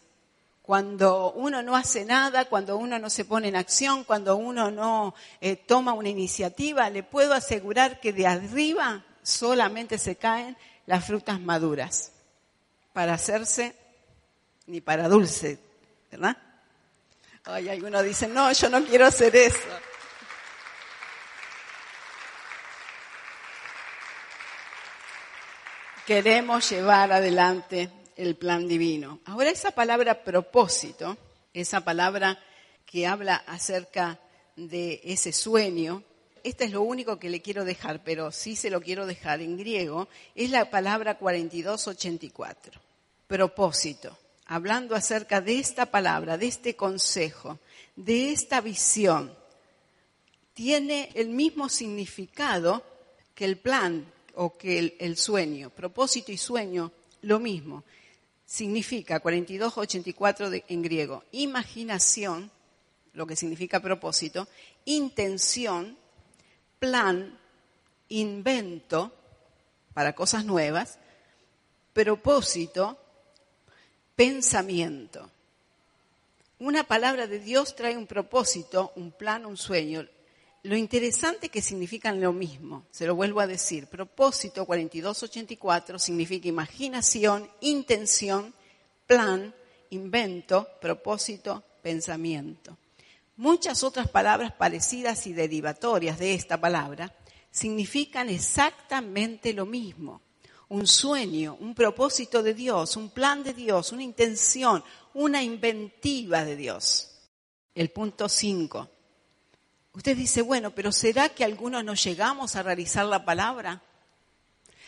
Cuando 0.65 1.33
uno 1.33 1.63
no 1.63 1.77
hace 1.77 2.07
nada, 2.07 2.47
cuando 2.47 2.79
uno 2.79 2.99
no 2.99 3.11
se 3.11 3.27
pone 3.27 3.49
en 3.49 3.57
acción, 3.57 4.03
cuando 4.03 4.37
uno 4.37 4.71
no 4.71 5.15
eh, 5.43 5.57
toma 5.57 5.93
una 5.93 6.09
iniciativa, 6.09 6.89
le 6.89 7.03
puedo 7.03 7.35
asegurar 7.35 8.01
que 8.01 8.15
de 8.15 8.27
arriba 8.27 9.05
solamente 9.23 9.99
se 9.99 10.17
caen 10.17 10.57
las 10.87 11.05
frutas 11.05 11.39
maduras 11.39 12.13
para 12.95 13.13
hacerse 13.13 13.77
ni 14.67 14.81
para 14.81 15.07
dulce, 15.07 15.59
¿verdad? 16.11 16.39
Ay, 17.45 17.69
algunos 17.69 18.03
dicen, 18.03 18.33
no, 18.33 18.51
yo 18.51 18.71
no 18.71 18.83
quiero 18.87 19.05
hacer 19.05 19.37
eso. 19.37 19.59
Queremos 26.07 26.71
llevar 26.71 27.13
adelante 27.13 27.91
el 28.17 28.37
plan 28.37 28.69
divino. 28.69 29.21
Ahora 29.25 29.51
esa 29.51 29.73
palabra 29.73 30.25
propósito, 30.25 31.17
esa 31.53 31.81
palabra 31.83 32.39
que 32.87 33.07
habla 33.07 33.37
acerca 33.47 34.21
de 34.57 35.01
ese 35.05 35.33
sueño, 35.33 36.03
esta 36.43 36.65
es 36.65 36.73
lo 36.73 36.83
único 36.83 37.19
que 37.19 37.31
le 37.31 37.41
quiero 37.41 37.65
dejar, 37.65 38.05
pero 38.05 38.31
sí 38.31 38.55
se 38.57 38.71
lo 38.71 38.81
quiero 38.81 39.07
dejar 39.07 39.41
en 39.41 39.57
griego, 39.57 40.09
es 40.35 40.51
la 40.51 40.71
palabra 40.71 41.19
4284, 41.19 42.81
propósito, 43.27 44.17
hablando 44.47 44.95
acerca 44.95 45.41
de 45.41 45.59
esta 45.59 45.87
palabra, 45.87 46.37
de 46.37 46.47
este 46.47 46.77
consejo, 46.77 47.59
de 47.97 48.31
esta 48.31 48.61
visión. 48.61 49.35
Tiene 50.53 51.11
el 51.15 51.31
mismo 51.31 51.69
significado 51.69 52.85
que 53.35 53.45
el 53.45 53.57
plan 53.57 54.13
o 54.35 54.57
que 54.57 54.79
el, 54.79 54.97
el 55.01 55.17
sueño, 55.17 55.71
propósito 55.71 56.31
y 56.31 56.37
sueño, 56.37 56.93
lo 57.23 57.41
mismo 57.41 57.85
significa 58.47 59.21
4284 59.21 60.51
de, 60.51 60.65
en 60.69 60.83
griego, 60.83 61.25
imaginación, 61.33 62.51
lo 63.13 63.27
que 63.27 63.37
significa 63.37 63.81
propósito, 63.81 64.49
intención, 64.85 65.97
plan, 66.79 67.39
invento 68.09 69.13
para 69.95 70.15
cosas 70.15 70.45
nuevas, 70.45 70.99
propósito, 71.93 72.99
pensamiento. 74.17 75.31
Una 76.59 76.85
palabra 76.85 77.27
de 77.27 77.39
Dios 77.39 77.75
trae 77.75 77.97
un 77.97 78.07
propósito, 78.07 78.93
un 78.97 79.13
plan, 79.13 79.47
un 79.47 79.57
sueño. 79.57 80.07
Lo 80.65 80.79
interesante 80.79 81.47
es 81.47 81.53
que 81.53 81.61
significan 81.61 82.23
lo 82.23 82.33
mismo, 82.33 82.87
se 82.91 83.07
lo 83.07 83.15
vuelvo 83.15 83.41
a 83.41 83.47
decir. 83.47 83.87
Propósito 83.87 84.65
4284 84.65 85.99
significa 85.99 86.49
imaginación, 86.49 87.51
intención, 87.61 88.55
plan, 89.07 89.55
invento, 89.91 90.67
propósito, 90.81 91.63
pensamiento. 91.83 92.79
Muchas 93.37 93.85
otras 93.85 94.09
palabras 94.09 94.53
parecidas 94.53 95.27
y 95.27 95.35
derivatorias 95.35 96.19
de 96.19 96.33
esta 96.33 96.59
palabra 96.59 97.15
significan 97.51 98.31
exactamente 98.31 99.53
lo 99.53 99.67
mismo. 99.67 100.23
Un 100.71 100.87
sueño, 100.87 101.59
un 101.61 101.75
propósito 101.75 102.43
de 102.43 102.55
Dios, 102.55 102.97
un 102.97 103.11
plan 103.11 103.45
de 103.45 103.53
Dios, 103.53 103.93
una 103.93 104.03
intención, 104.03 104.83
una 105.13 105.43
inventiva 105.43 106.43
de 106.43 106.57
Dios. 106.57 107.11
El 107.75 107.91
punto 107.91 108.31
5 108.31 108.94
Usted 109.95 110.17
dice, 110.17 110.43
bueno, 110.43 110.73
pero 110.73 110.91
¿será 110.91 111.29
que 111.29 111.45
algunos 111.45 111.85
no 111.85 111.95
llegamos 111.95 112.57
a 112.57 112.65
realizar 112.65 113.07
la 113.07 113.25
palabra? 113.25 113.81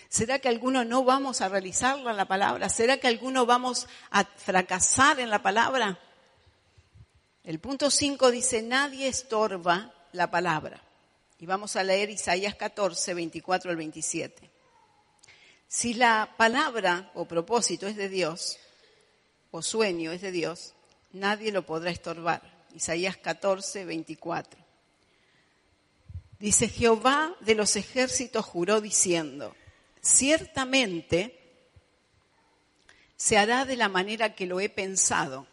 ¿Será 0.08 0.40
que 0.40 0.48
algunos 0.48 0.84
no 0.84 1.04
vamos 1.04 1.40
a 1.40 1.48
realizarla 1.48 2.12
la 2.12 2.26
palabra? 2.26 2.68
¿Será 2.68 2.98
que 2.98 3.06
algunos 3.06 3.46
vamos 3.46 3.86
a 4.10 4.24
fracasar 4.24 5.20
en 5.20 5.30
la 5.30 5.42
palabra? 5.42 5.98
El 7.44 7.60
punto 7.60 7.90
5 7.90 8.32
dice, 8.32 8.62
nadie 8.62 9.06
estorba 9.06 9.94
la 10.12 10.28
palabra. 10.28 10.82
Y 11.38 11.46
vamos 11.46 11.76
a 11.76 11.84
leer 11.84 12.10
Isaías 12.10 12.56
14, 12.56 13.14
24 13.14 13.70
al 13.70 13.76
27. 13.76 14.50
Si 15.68 15.94
la 15.94 16.34
palabra 16.36 17.12
o 17.14 17.26
propósito 17.26 17.86
es 17.86 17.94
de 17.94 18.08
Dios, 18.08 18.58
o 19.52 19.62
sueño 19.62 20.10
es 20.10 20.20
de 20.20 20.32
Dios, 20.32 20.74
nadie 21.12 21.52
lo 21.52 21.64
podrá 21.64 21.90
estorbar. 21.90 22.42
Isaías 22.74 23.16
14, 23.16 23.84
24. 23.84 24.65
Dice, 26.38 26.68
Jehová 26.68 27.34
de 27.40 27.54
los 27.54 27.76
ejércitos 27.76 28.44
juró 28.44 28.80
diciendo, 28.80 29.54
ciertamente 30.02 31.38
se 33.16 33.38
hará 33.38 33.64
de 33.64 33.76
la 33.76 33.88
manera 33.88 34.34
que 34.34 34.46
lo 34.46 34.60
he 34.60 34.68
pensado 34.68 35.46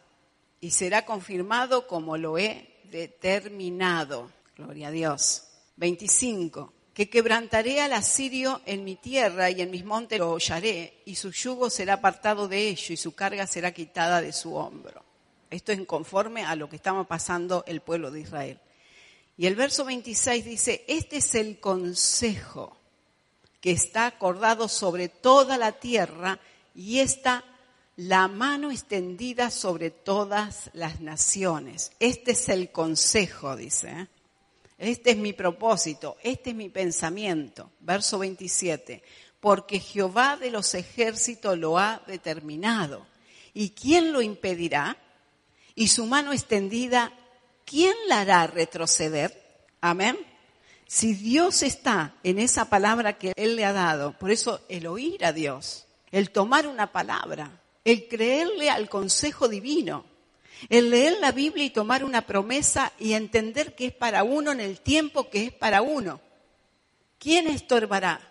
y 0.60 0.72
será 0.72 1.06
confirmado 1.06 1.88
como 1.88 2.18
lo 2.18 2.38
he 2.38 2.70
determinado. 2.86 4.32
Gloria 4.58 4.90
a 4.90 4.92
Dios. 4.92 5.44
25. 5.78 6.74
Que 6.94 7.10
quebrantaré 7.10 7.82
al 7.82 7.94
asirio 7.94 8.62
en 8.66 8.84
mi 8.84 8.96
tierra 8.96 9.50
y 9.50 9.62
en 9.62 9.72
mis 9.72 9.84
montes 9.84 10.20
lo 10.20 10.32
hollaré 10.32 11.02
y 11.06 11.16
su 11.16 11.32
yugo 11.32 11.70
será 11.70 11.94
apartado 11.94 12.48
de 12.48 12.68
ello 12.68 12.94
y 12.94 12.98
su 12.98 13.16
carga 13.16 13.48
será 13.48 13.72
quitada 13.72 14.22
de 14.22 14.32
su 14.32 14.54
hombro. 14.56 15.04
Esto 15.50 15.72
es 15.72 15.86
conforme 15.86 16.44
a 16.44 16.56
lo 16.56 16.70
que 16.70 16.76
estaba 16.76 17.04
pasando 17.06 17.64
el 17.68 17.82
pueblo 17.82 18.12
de 18.12 18.22
Israel. 18.22 18.60
Y 19.38 19.48
el 19.48 19.56
verso 19.56 19.86
26 19.86 20.46
dice, 20.46 20.86
este 20.88 21.18
es 21.18 21.36
el 21.36 21.60
consejo 21.60 22.78
que 23.62 23.72
está 23.72 24.06
acordado 24.06 24.68
sobre 24.68 25.10
toda 25.10 25.58
la 25.58 25.72
tierra 25.72 26.40
y 26.76 27.00
está 27.00 27.44
la 27.96 28.28
mano 28.28 28.72
extendida 28.72 29.50
sobre 29.52 29.90
todas 29.92 30.70
las 30.74 31.00
naciones. 31.00 31.92
Este 32.00 32.32
es 32.32 32.50
el 32.50 32.72
consejo, 32.72 33.56
dice. 33.56 33.90
¿eh? 33.90 34.08
Este 34.78 35.12
es 35.12 35.18
mi 35.18 35.34
propósito, 35.34 36.18
este 36.24 36.50
es 36.50 36.56
mi 36.56 36.70
pensamiento. 36.70 37.72
Verso 37.80 38.20
27. 38.20 39.04
Porque 39.40 39.80
Jehová 39.80 40.38
de 40.38 40.52
los 40.52 40.74
ejércitos 40.74 41.58
lo 41.58 41.78
ha 41.78 42.02
determinado. 42.08 43.06
¿Y 43.54 43.70
quién 43.70 44.12
lo 44.12 44.22
impedirá? 44.22 44.98
Y 45.76 45.88
su 45.88 46.06
mano 46.06 46.34
extendida, 46.34 47.14
¿quién 47.66 47.96
la 48.08 48.22
hará 48.22 48.48
retroceder? 48.48 49.42
Amén. 49.82 50.18
Si 50.88 51.14
Dios 51.14 51.64
está 51.64 52.16
en 52.24 52.40
esa 52.40 52.70
palabra 52.70 53.18
que 53.18 53.34
Él 53.36 53.56
le 53.56 53.66
ha 53.66 53.74
dado, 53.74 54.18
por 54.18 54.32
eso 54.32 54.62
el 54.70 54.88
oír 54.88 55.26
a 55.26 55.34
Dios, 55.34 55.86
el 56.12 56.30
tomar 56.30 56.68
una 56.68 56.92
palabra, 56.92 57.62
el 57.84 58.08
creerle 58.08 58.70
al 58.70 58.90
consejo 58.90 59.48
divino, 59.48 60.06
el 60.70 60.90
leer 60.90 61.18
la 61.20 61.32
Biblia 61.32 61.66
y 61.66 61.70
tomar 61.70 62.04
una 62.04 62.26
promesa 62.26 62.94
y 63.00 63.14
entender 63.14 63.76
que 63.76 63.88
es 63.88 63.94
para 63.94 64.24
uno 64.24 64.52
en 64.52 64.60
el 64.60 64.80
tiempo 64.80 65.30
que 65.30 65.46
es 65.46 65.52
para 65.52 65.82
uno. 65.82 66.22
¿Quién 67.18 67.48
estorbará? 67.48 68.22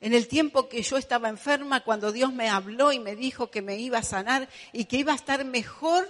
En 0.00 0.14
el 0.14 0.28
tiempo 0.28 0.68
que 0.68 0.82
yo 0.82 0.96
estaba 0.96 1.28
enferma, 1.28 1.84
cuando 1.84 2.12
Dios 2.12 2.32
me 2.32 2.48
habló 2.48 2.92
y 2.92 2.98
me 2.98 3.16
dijo 3.16 3.50
que 3.50 3.60
me 3.60 3.76
iba 3.76 3.98
a 3.98 4.02
sanar 4.02 4.48
y 4.72 4.86
que 4.86 4.96
iba 4.96 5.12
a 5.12 5.16
estar 5.16 5.44
mejor 5.44 6.08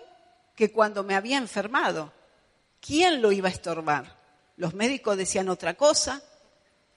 que 0.55 0.71
cuando 0.71 1.03
me 1.03 1.15
había 1.15 1.39
enfermado. 1.39 2.13
¿Quién 2.81 3.21
lo 3.21 3.33
iba 3.33 3.49
a 3.49 3.53
estorbar? 3.53 4.19
Los 4.57 4.75
médicos 4.75 5.17
decían 5.17 5.49
otra 5.49 5.75
cosa, 5.75 6.23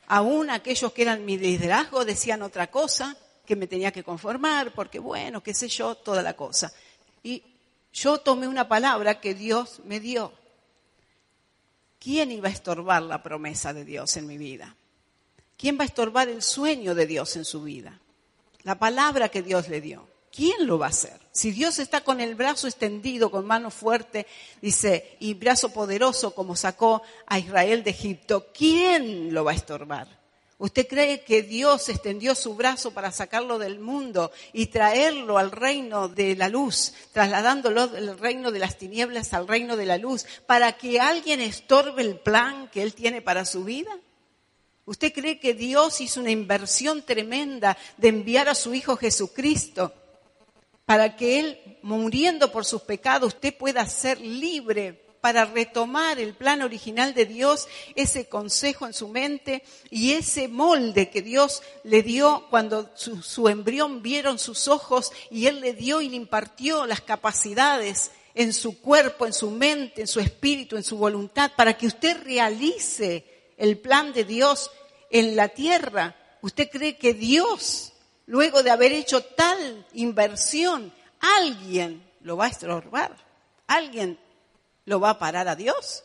aún 0.07 0.49
aquellos 0.49 0.91
que 0.93 1.01
eran 1.03 1.25
mi 1.25 1.37
liderazgo 1.37 2.05
decían 2.05 2.41
otra 2.41 2.67
cosa, 2.71 3.15
que 3.45 3.55
me 3.55 3.67
tenía 3.67 3.91
que 3.91 4.03
conformar, 4.03 4.73
porque 4.73 4.99
bueno, 4.99 5.43
qué 5.43 5.53
sé 5.53 5.67
yo, 5.67 5.95
toda 5.95 6.21
la 6.21 6.35
cosa. 6.35 6.71
Y 7.21 7.43
yo 7.91 8.19
tomé 8.19 8.47
una 8.47 8.67
palabra 8.67 9.19
que 9.19 9.33
Dios 9.33 9.81
me 9.85 9.99
dio. 9.99 10.33
¿Quién 11.99 12.31
iba 12.31 12.49
a 12.49 12.51
estorbar 12.51 13.03
la 13.03 13.23
promesa 13.23 13.73
de 13.73 13.85
Dios 13.85 14.17
en 14.17 14.27
mi 14.27 14.37
vida? 14.37 14.75
¿Quién 15.57 15.77
va 15.77 15.83
a 15.83 15.87
estorbar 15.87 16.27
el 16.27 16.41
sueño 16.41 16.95
de 16.95 17.05
Dios 17.05 17.35
en 17.35 17.45
su 17.45 17.63
vida? 17.63 17.99
La 18.63 18.79
palabra 18.79 19.29
que 19.29 19.41
Dios 19.41 19.69
le 19.69 19.79
dio. 19.79 20.07
¿Quién 20.35 20.65
lo 20.65 20.79
va 20.79 20.87
a 20.87 20.89
hacer? 20.89 21.19
Si 21.31 21.51
Dios 21.51 21.77
está 21.77 22.01
con 22.01 22.19
el 22.19 22.33
brazo 22.33 22.65
extendido, 22.65 23.29
con 23.29 23.45
mano 23.45 23.69
fuerte, 23.69 24.25
dice, 24.63 25.15
y 25.19 25.35
brazo 25.35 25.69
poderoso 25.69 26.33
como 26.33 26.55
sacó 26.55 27.03
a 27.27 27.37
Israel 27.37 27.83
de 27.83 27.91
Egipto, 27.91 28.47
¿quién 28.51 29.31
lo 29.31 29.43
va 29.43 29.51
a 29.51 29.55
estorbar? 29.55 30.07
¿Usted 30.57 30.87
cree 30.87 31.23
que 31.23 31.43
Dios 31.43 31.87
extendió 31.89 32.33
su 32.33 32.55
brazo 32.55 32.95
para 32.95 33.11
sacarlo 33.11 33.59
del 33.59 33.79
mundo 33.79 34.31
y 34.53 34.67
traerlo 34.67 35.37
al 35.37 35.51
reino 35.51 36.07
de 36.07 36.35
la 36.35 36.49
luz, 36.49 36.93
trasladándolo 37.11 37.87
del 37.87 38.17
reino 38.17 38.49
de 38.49 38.59
las 38.59 38.79
tinieblas 38.79 39.33
al 39.33 39.47
reino 39.47 39.75
de 39.77 39.85
la 39.85 39.99
luz, 39.99 40.25
para 40.47 40.71
que 40.73 40.99
alguien 40.99 41.41
estorbe 41.41 42.01
el 42.01 42.17
plan 42.17 42.69
que 42.69 42.81
Él 42.81 42.95
tiene 42.95 43.21
para 43.21 43.45
su 43.45 43.65
vida? 43.65 43.91
¿Usted 44.85 45.13
cree 45.13 45.39
que 45.39 45.53
Dios 45.53 46.01
hizo 46.01 46.21
una 46.21 46.31
inversión 46.31 47.03
tremenda 47.03 47.77
de 47.97 48.07
enviar 48.07 48.49
a 48.49 48.55
su 48.55 48.73
Hijo 48.73 48.97
Jesucristo 48.97 49.93
para 50.85 51.15
que 51.15 51.39
Él, 51.39 51.77
muriendo 51.81 52.51
por 52.51 52.65
sus 52.65 52.81
pecados, 52.81 53.33
usted 53.33 53.55
pueda 53.55 53.85
ser 53.85 54.19
libre 54.19 55.03
para 55.23 55.45
retomar 55.45 56.19
el 56.19 56.33
plan 56.33 56.61
original 56.61 57.13
de 57.13 57.25
Dios, 57.25 57.69
ese 57.95 58.25
consejo 58.25 58.85
en 58.85 58.93
su 58.93 59.07
mente 59.07 59.63
y 59.89 60.11
ese 60.11 60.49
molde 60.49 61.09
que 61.09 61.21
Dios 61.21 61.63
le 61.85 62.03
dio 62.03 62.45
cuando 62.49 62.91
su, 62.95 63.47
embrión 63.47 64.01
vieron 64.01 64.37
sus 64.37 64.67
ojos 64.67 65.13
y 65.31 65.47
Él 65.47 65.61
le 65.61 65.71
dio 65.71 66.01
y 66.01 66.09
le 66.09 66.17
impartió 66.17 66.85
las 66.85 66.99
capacidades 66.99 68.11
en 68.35 68.51
su 68.51 68.81
cuerpo, 68.81 69.25
en 69.25 69.31
su 69.31 69.49
mente, 69.49 70.01
en 70.01 70.07
su 70.07 70.19
espíritu, 70.19 70.75
en 70.75 70.83
su 70.83 70.97
voluntad, 70.97 71.53
para 71.55 71.77
que 71.77 71.87
usted 71.87 72.21
realice 72.21 73.23
el 73.55 73.77
plan 73.77 74.11
de 74.11 74.25
Dios 74.25 74.71
en 75.09 75.37
la 75.37 75.47
tierra. 75.47 76.17
¿Usted 76.41 76.69
cree 76.69 76.97
que 76.97 77.13
Dios, 77.13 77.92
luego 78.25 78.63
de 78.63 78.71
haber 78.71 78.91
hecho 78.93 79.23
tal 79.23 79.85
inversión, 79.93 80.93
alguien 81.19 82.03
lo 82.21 82.37
va 82.37 82.45
a 82.45 82.49
estorbar? 82.49 83.15
¿Alguien 83.67 84.19
lo 84.85 84.99
va 84.99 85.11
a 85.11 85.19
parar 85.19 85.47
a 85.47 85.55
Dios? 85.55 86.03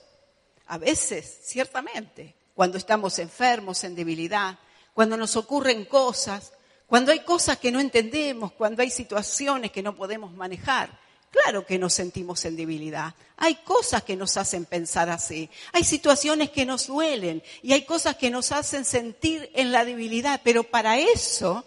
A 0.67 0.79
veces, 0.79 1.41
ciertamente, 1.43 2.35
cuando 2.55 2.79
estamos 2.79 3.19
enfermos, 3.19 3.85
en 3.85 3.95
debilidad, 3.95 4.59
cuando 4.93 5.17
nos 5.17 5.37
ocurren 5.37 5.85
cosas, 5.85 6.53
cuando 6.87 7.13
hay 7.13 7.21
cosas 7.21 7.59
que 7.59 7.71
no 7.71 7.81
entendemos, 7.81 8.53
cuando 8.53 8.83
hay 8.83 8.91
situaciones 8.91 9.71
que 9.71 9.83
no 9.83 9.95
podemos 9.95 10.33
manejar. 10.33 10.99
Claro 11.31 11.67
que 11.67 11.79
nos 11.79 11.93
sentimos 11.93 12.45
en 12.47 12.57
debilidad. 12.57 13.15
Hay 13.37 13.57
cosas 13.57 14.03
que 14.03 14.17
nos 14.17 14.39
hacen 14.39 14.65
pensar 14.65 15.11
así. 15.11 15.51
Hay 15.73 15.85
situaciones 15.85 16.51
que 16.51 16.65
nos 16.65 16.87
duelen 16.87 17.43
y 17.63 17.75
hay 17.75 17.83
cosas 17.83 18.17
que 18.17 18.31
nos 18.31 18.51
hacen 18.51 18.87
sentir 18.87 19.51
en 19.55 19.71
la 19.71 19.85
debilidad. 19.85 20.41
Pero 20.43 20.65
para 20.65 20.99
eso 20.99 21.67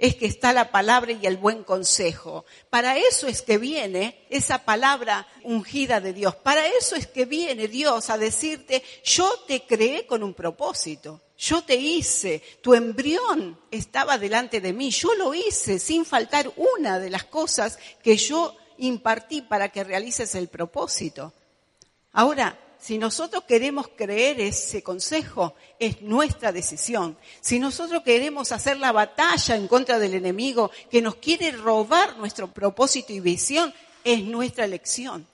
es 0.00 0.16
que 0.16 0.24
está 0.24 0.54
la 0.54 0.70
palabra 0.70 1.12
y 1.12 1.26
el 1.26 1.36
buen 1.36 1.62
consejo. 1.62 2.46
Para 2.70 2.96
eso 2.96 3.26
es 3.26 3.42
que 3.42 3.58
viene 3.58 4.26
esa 4.30 4.64
palabra 4.64 5.28
ungida 5.44 6.00
de 6.00 6.14
Dios. 6.14 6.34
Para 6.36 6.66
eso 6.66 6.96
es 6.96 7.06
que 7.06 7.26
viene 7.26 7.68
Dios 7.68 8.08
a 8.08 8.16
decirte, 8.16 8.82
yo 9.04 9.30
te 9.46 9.66
creé 9.66 10.06
con 10.06 10.22
un 10.22 10.32
propósito. 10.32 11.20
Yo 11.36 11.62
te 11.64 11.76
hice, 11.76 12.42
tu 12.62 12.74
embrión 12.74 13.60
estaba 13.70 14.16
delante 14.16 14.62
de 14.62 14.72
mí, 14.72 14.90
yo 14.90 15.14
lo 15.14 15.34
hice 15.34 15.78
sin 15.78 16.04
faltar 16.04 16.50
una 16.56 16.98
de 16.98 17.10
las 17.10 17.24
cosas 17.24 17.78
que 18.02 18.16
yo 18.16 18.56
impartí 18.78 19.42
para 19.42 19.68
que 19.68 19.84
realices 19.84 20.34
el 20.34 20.48
propósito. 20.48 21.32
Ahora, 22.12 22.58
si 22.80 22.96
nosotros 22.96 23.44
queremos 23.44 23.88
creer 23.88 24.40
ese 24.40 24.82
consejo, 24.82 25.54
es 25.78 26.00
nuestra 26.00 26.50
decisión. 26.50 27.16
Si 27.40 27.58
nosotros 27.58 28.02
queremos 28.02 28.52
hacer 28.52 28.78
la 28.78 28.90
batalla 28.90 29.54
en 29.54 29.68
contra 29.68 29.98
del 29.98 30.14
enemigo 30.14 30.70
que 30.90 31.02
nos 31.02 31.16
quiere 31.16 31.52
robar 31.52 32.16
nuestro 32.16 32.48
propósito 32.48 33.12
y 33.12 33.20
visión, 33.20 33.74
es 34.02 34.22
nuestra 34.24 34.64
elección. 34.64 35.26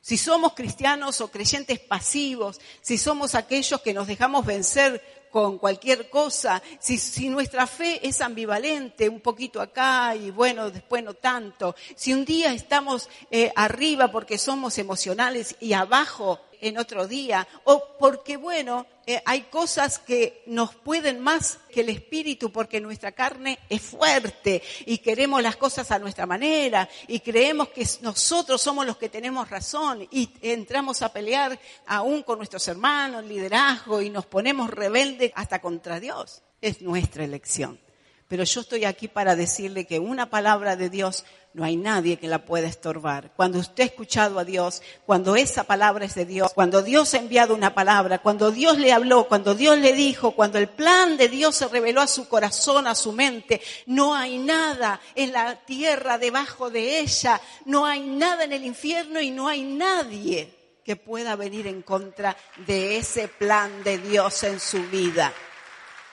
Si 0.00 0.16
somos 0.16 0.52
cristianos 0.54 1.20
o 1.20 1.32
creyentes 1.32 1.80
pasivos, 1.80 2.60
si 2.80 2.96
somos 2.96 3.34
aquellos 3.34 3.80
que 3.80 3.92
nos 3.92 4.06
dejamos 4.06 4.46
vencer 4.46 5.02
con 5.32 5.58
cualquier 5.58 6.08
cosa, 6.08 6.62
si, 6.78 7.28
nuestra 7.28 7.66
fe 7.66 8.06
es 8.06 8.20
ambivalente, 8.20 9.08
un 9.08 9.20
poquito 9.20 9.60
acá 9.60 10.14
y 10.14 10.30
bueno, 10.30 10.70
después 10.70 11.02
no 11.02 11.14
tanto, 11.14 11.74
si 11.96 12.14
un 12.14 12.24
día 12.24 12.54
estamos 12.54 13.08
eh, 13.32 13.52
arriba 13.56 14.12
porque 14.12 14.38
somos 14.38 14.78
emocionales 14.78 15.56
y 15.58 15.72
abajo 15.72 16.40
en 16.60 16.78
otro 16.78 17.06
día, 17.06 17.46
o 17.64 17.96
porque, 17.98 18.36
bueno, 18.36 18.86
eh, 19.06 19.22
hay 19.24 19.42
cosas 19.42 20.00
que 20.00 20.42
nos 20.46 20.74
pueden 20.74 21.20
más 21.20 21.58
que 21.70 21.82
el 21.82 21.90
espíritu 21.90 22.50
porque 22.50 22.80
nuestra 22.80 23.12
carne 23.12 23.58
es 23.68 23.80
fuerte 23.80 24.62
y 24.84 24.98
queremos 24.98 25.42
las 25.42 25.56
cosas 25.56 25.92
a 25.92 25.98
nuestra 26.00 26.26
manera 26.26 26.88
y 27.06 27.20
creemos 27.20 27.68
que 27.68 27.86
nosotros 28.00 28.60
somos 28.60 28.84
los 28.84 28.96
que 28.96 29.08
tenemos 29.08 29.48
razón 29.48 30.08
y 30.10 30.30
entramos 30.42 31.02
a 31.02 31.12
pelear 31.12 31.56
aún 31.86 32.24
con 32.24 32.38
nuestros 32.38 32.66
hermanos, 32.66 33.24
liderazgo 33.24 34.02
y 34.02 34.10
nos 34.10 34.26
ponemos 34.26 34.70
rebeldes 34.70 35.30
hasta 35.36 35.60
contra 35.60 36.00
Dios. 36.00 36.42
Es 36.60 36.82
nuestra 36.82 37.22
elección. 37.22 37.85
Pero 38.28 38.42
yo 38.42 38.60
estoy 38.60 38.84
aquí 38.84 39.06
para 39.06 39.36
decirle 39.36 39.86
que 39.86 40.00
una 40.00 40.28
palabra 40.30 40.74
de 40.74 40.90
Dios 40.90 41.24
no 41.56 41.64
hay 41.64 41.76
nadie 41.76 42.18
que 42.18 42.28
la 42.28 42.44
pueda 42.44 42.66
estorbar. 42.66 43.30
Cuando 43.34 43.58
usted 43.58 43.84
ha 43.84 43.86
escuchado 43.86 44.38
a 44.38 44.44
Dios, 44.44 44.82
cuando 45.06 45.36
esa 45.36 45.64
palabra 45.64 46.04
es 46.04 46.14
de 46.14 46.26
Dios, 46.26 46.52
cuando 46.52 46.82
Dios 46.82 47.14
ha 47.14 47.18
enviado 47.18 47.54
una 47.54 47.72
palabra, 47.72 48.18
cuando 48.18 48.50
Dios 48.50 48.78
le 48.78 48.92
habló, 48.92 49.26
cuando 49.26 49.54
Dios 49.54 49.78
le 49.78 49.94
dijo, 49.94 50.32
cuando 50.32 50.58
el 50.58 50.68
plan 50.68 51.16
de 51.16 51.28
Dios 51.28 51.56
se 51.56 51.68
reveló 51.68 52.02
a 52.02 52.08
su 52.08 52.28
corazón, 52.28 52.86
a 52.86 52.94
su 52.94 53.12
mente, 53.12 53.62
no 53.86 54.14
hay 54.14 54.38
nada 54.38 55.00
en 55.14 55.32
la 55.32 55.56
tierra 55.64 56.18
debajo 56.18 56.68
de 56.68 56.98
ella, 56.98 57.40
no 57.64 57.86
hay 57.86 58.00
nada 58.00 58.44
en 58.44 58.52
el 58.52 58.64
infierno 58.64 59.20
y 59.20 59.30
no 59.30 59.48
hay 59.48 59.62
nadie 59.62 60.52
que 60.84 60.96
pueda 60.96 61.36
venir 61.36 61.66
en 61.68 61.80
contra 61.80 62.36
de 62.66 62.98
ese 62.98 63.28
plan 63.28 63.82
de 63.82 63.98
Dios 63.98 64.42
en 64.42 64.60
su 64.60 64.82
vida. 64.88 65.32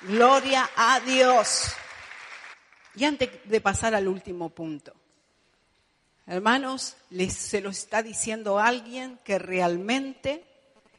Gloria 0.04 0.70
a 0.76 1.02
Dios. 1.02 1.76
Y 2.96 3.06
antes 3.06 3.30
de 3.46 3.62
pasar 3.62 3.96
al 3.96 4.08
último 4.08 4.50
punto, 4.50 4.94
hermanos, 6.28 6.96
les, 7.10 7.34
se 7.34 7.62
lo 7.62 7.70
está 7.70 8.04
diciendo 8.04 8.60
alguien 8.60 9.20
que 9.24 9.40
realmente 9.40 10.44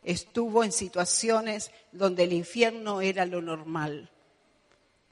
estuvo 0.03 0.65
en 0.65 0.73
situaciones 0.73 1.71
donde 1.93 2.25
el 2.25 2.33
infierno 2.33 3.01
era 3.01 3.27
lo 3.27 3.41
normal, 3.41 4.11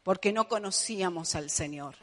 porque 0.03 0.33
no 0.33 0.49
conocíamos 0.49 1.37
al 1.37 1.51
Señor. 1.51 1.95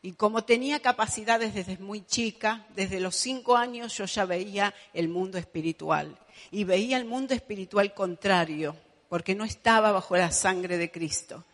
Y 0.00 0.12
como 0.12 0.44
tenía 0.44 0.80
capacidades 0.80 1.52
desde 1.52 1.76
muy 1.78 2.06
chica, 2.06 2.66
desde 2.74 3.00
los 3.00 3.14
cinco 3.16 3.56
años 3.56 3.96
yo 3.96 4.06
ya 4.06 4.24
veía 4.24 4.74
el 4.94 5.08
mundo 5.08 5.38
espiritual. 5.38 6.16
Y 6.50 6.64
veía 6.64 6.96
el 6.96 7.04
mundo 7.04 7.34
espiritual 7.34 7.92
contrario, 7.92 8.76
porque 9.08 9.34
no 9.34 9.44
estaba 9.44 9.90
bajo 9.92 10.16
la 10.16 10.30
sangre 10.30 10.78
de 10.78 10.90
Cristo 10.90 11.44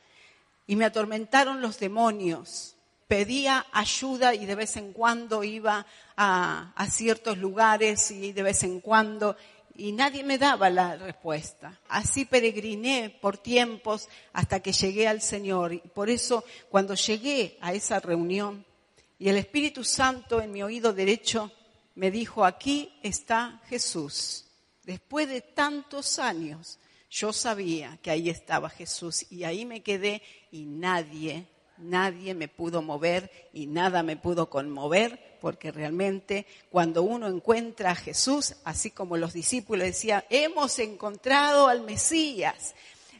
y 0.67 0.77
me 0.77 0.85
atormentaron 0.85 1.61
los 1.61 1.79
demonios. 1.79 2.77
Pedía 3.09 3.67
ayuda 3.73 4.35
y 4.35 4.47
de 4.47 4.55
vez 4.55 4.77
en 4.77 4.93
cuando 4.93 5.45
iba 5.45 5.87
a, 6.17 6.73
a, 6.75 6.91
ciertos 6.91 7.39
lugares 7.39 8.11
y 8.11 8.33
de 8.33 8.43
vez 8.43 8.62
en 8.62 8.81
cuando 8.81 9.37
y 9.77 9.93
nadie 9.93 10.23
me 10.23 10.39
daba 10.39 10.71
la 10.71 10.97
respuesta. 10.97 11.81
Así 11.89 12.25
peregriné 12.25 13.11
por 13.21 13.39
tiempos 13.39 14.09
hasta 14.33 14.61
que 14.61 14.73
llegué 14.73 15.09
al 15.09 15.21
Señor. 15.21 15.73
Y 15.73 15.79
por 15.79 16.09
eso 16.09 16.45
cuando 16.71 16.95
llegué 16.95 17.59
a 17.61 17.73
esa 17.73 17.99
reunión 17.99 18.65
y 19.19 19.29
el 19.29 19.37
Espíritu 19.37 19.85
Santo 19.85 20.41
en 20.41 20.53
mi 20.53 20.62
oído 20.62 20.93
derecho 20.93 21.51
me 21.95 22.11
dijo, 22.11 22.45
aquí 22.45 22.93
está 23.03 23.61
Jesús. 23.69 24.47
Después 24.85 25.29
de 25.29 25.41
tantos 25.41 26.19
años, 26.19 26.79
yo 27.15 27.33
sabía 27.33 27.97
que 28.03 28.11
ahí 28.11 28.29
estaba 28.29 28.69
Jesús 28.69 29.27
y 29.31 29.45
ahí 29.45 29.65
me 29.65 29.83
quedé 29.83 30.21
y 30.51 30.65
nadie, 30.65 31.47
nadie 31.79 32.35
me 32.35 32.49
pudo 32.49 32.83
mover 32.83 33.31
y 33.53 33.67
nada 33.67 34.03
me 34.03 34.17
pudo 34.17 34.51
conmover 34.51 35.37
porque 35.41 35.71
realmente 35.71 36.45
cuando 36.71 37.05
uno 37.05 37.29
encuentra 37.29 37.93
a 37.93 37.95
Jesús, 37.95 38.57
así 38.65 38.91
como 38.91 39.17
los 39.17 39.33
discípulos 39.33 39.85
decían, 39.85 40.25
hemos 40.29 40.77
encontrado 40.81 41.69
al 41.69 41.83
Mesías. 41.83 42.75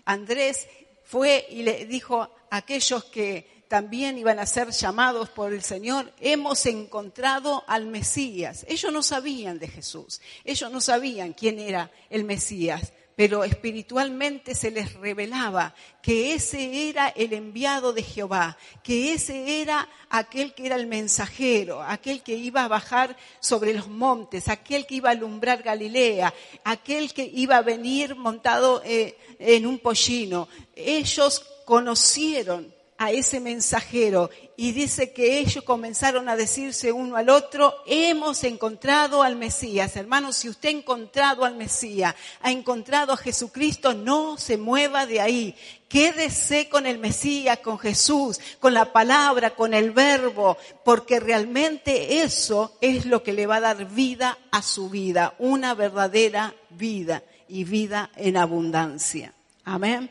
Andrés 0.05 0.67
fue 1.05 1.47
y 1.49 1.63
le 1.63 1.87
dijo 1.87 2.23
a 2.23 2.31
aquellos 2.51 3.05
que 3.05 3.63
también 3.69 4.19
iban 4.19 4.41
a 4.41 4.47
ser 4.47 4.71
llamados 4.71 5.29
por 5.29 5.53
el 5.53 5.63
Señor, 5.63 6.13
hemos 6.19 6.67
encontrado 6.67 7.63
al 7.69 7.87
Mesías. 7.87 8.67
Ellos 8.69 8.93
no 8.93 9.05
sabían 9.05 9.61
de 9.61 9.69
Jesús, 9.69 10.21
ellos 10.45 10.71
no 10.73 10.81
sabían 10.81 11.33
quién 11.33 11.61
era 11.61 11.93
el 12.11 12.25
Mesías, 12.25 12.93
pero 13.17 13.45
espiritualmente 13.45 14.55
se 14.55 14.71
les 14.71 14.95
revelaba 14.95 15.75
que 16.03 16.35
ese 16.35 16.89
era 16.89 17.09
el 17.09 17.33
enviado 17.33 17.93
de 17.93 18.03
Jehová, 18.03 18.57
que 18.83 19.13
ese 19.13 19.63
era 19.63 19.89
aquel 20.11 20.53
que 20.55 20.67
era 20.67 20.77
el 20.77 20.87
mensajero, 20.87 21.83
aquel 21.83 22.23
que 22.23 22.35
iba 22.35 22.65
a 22.65 22.69
bajar 22.69 23.17
sobre 23.41 23.73
los 23.73 23.89
montes, 23.89 24.49
aquel 24.49 24.87
que 24.87 24.97
iba 24.97 25.11
a 25.11 25.13
alumbrar 25.13 25.63
Galilea, 25.63 26.35
aquel 26.65 27.13
que 27.15 27.31
iba 27.33 27.57
a 27.57 27.63
venir 27.63 28.17
montado 28.17 28.83
eh, 28.85 29.17
en 29.39 29.67
un 29.67 29.79
pollino. 29.79 30.49
Ellos 30.75 31.41
conocieron 31.65 32.74
a 33.05 33.11
ese 33.11 33.41
mensajero 33.41 34.31
y 34.57 34.73
dice 34.73 35.13
que 35.13 35.39
ellos 35.39 35.65
comenzaron 35.65 36.29
a 36.29 36.37
decirse 36.37 36.93
uno 36.93 37.17
al 37.17 37.29
otro, 37.29 37.75
hemos 37.87 38.45
encontrado 38.45 39.23
al 39.23 39.37
Mesías. 39.37 39.97
Hermanos, 39.97 40.37
si 40.37 40.49
usted 40.49 40.69
ha 40.69 40.73
encontrado 40.73 41.45
al 41.45 41.57
Mesías, 41.57 42.15
ha 42.41 42.51
encontrado 42.51 43.13
a 43.13 43.17
Jesucristo, 43.17 43.95
no 43.95 44.37
se 44.39 44.57
mueva 44.57 45.07
de 45.07 45.21
ahí. 45.21 45.57
Quédese 45.89 46.69
con 46.69 46.87
el 46.87 46.99
Mesías, 46.99 47.59
con 47.59 47.79
Jesús, 47.79 48.41
con 48.59 48.75
la 48.75 48.93
palabra, 48.93 49.51
con 49.51 49.75
el 49.75 49.91
verbo, 49.91 50.57
porque 50.85 51.21
realmente 51.21 52.23
eso 52.23 52.77
es 52.81 53.07
lo 53.07 53.23
que 53.23 53.33
le 53.33 53.47
va 53.47 53.57
a 53.57 53.61
dar 53.61 53.85
vida 53.87 54.39
a 54.51 54.63
su 54.63 54.89
vida, 54.89 55.35
una 55.39 55.75
verdadera 55.75 56.55
vida 56.71 57.23
y 57.49 57.65
vida 57.65 58.11
en 58.17 58.37
abundancia. 58.37 59.33
Amén. 59.65 60.11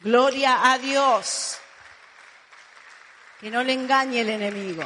Gloria 0.00 0.72
a 0.72 0.78
Dios. 0.78 1.58
Que 3.44 3.50
no 3.50 3.62
le 3.62 3.74
engañe 3.74 4.22
el 4.22 4.30
enemigo. 4.30 4.82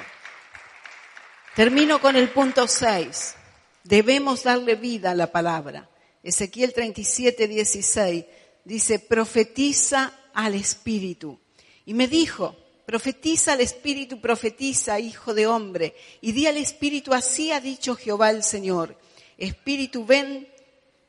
Termino 1.54 2.00
con 2.00 2.16
el 2.16 2.28
punto 2.30 2.66
6. 2.66 3.36
Debemos 3.84 4.42
darle 4.42 4.74
vida 4.74 5.12
a 5.12 5.14
la 5.14 5.30
palabra. 5.30 5.88
Ezequiel 6.24 6.72
37, 6.72 7.46
16 7.46 8.24
dice, 8.64 8.98
profetiza 8.98 10.12
al 10.34 10.56
Espíritu. 10.56 11.38
Y 11.86 11.94
me 11.94 12.08
dijo, 12.08 12.56
profetiza 12.84 13.52
al 13.52 13.60
Espíritu, 13.60 14.20
profetiza, 14.20 14.98
hijo 14.98 15.34
de 15.34 15.46
hombre. 15.46 15.94
Y 16.20 16.32
di 16.32 16.48
al 16.48 16.56
Espíritu, 16.56 17.14
así 17.14 17.52
ha 17.52 17.60
dicho 17.60 17.94
Jehová 17.94 18.30
el 18.30 18.42
Señor. 18.42 18.98
Espíritu, 19.36 20.04
ven 20.04 20.48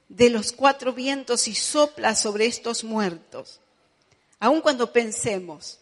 de 0.08 0.30
los 0.30 0.52
cuatro 0.52 0.93
vientos 0.93 1.47
y 1.47 1.56
sopla 1.56 2.14
sobre 2.14 2.45
estos 2.45 2.84
muertos. 2.84 3.60
Aun 4.39 4.62
cuando 4.62 4.93
pensemos 4.93 5.78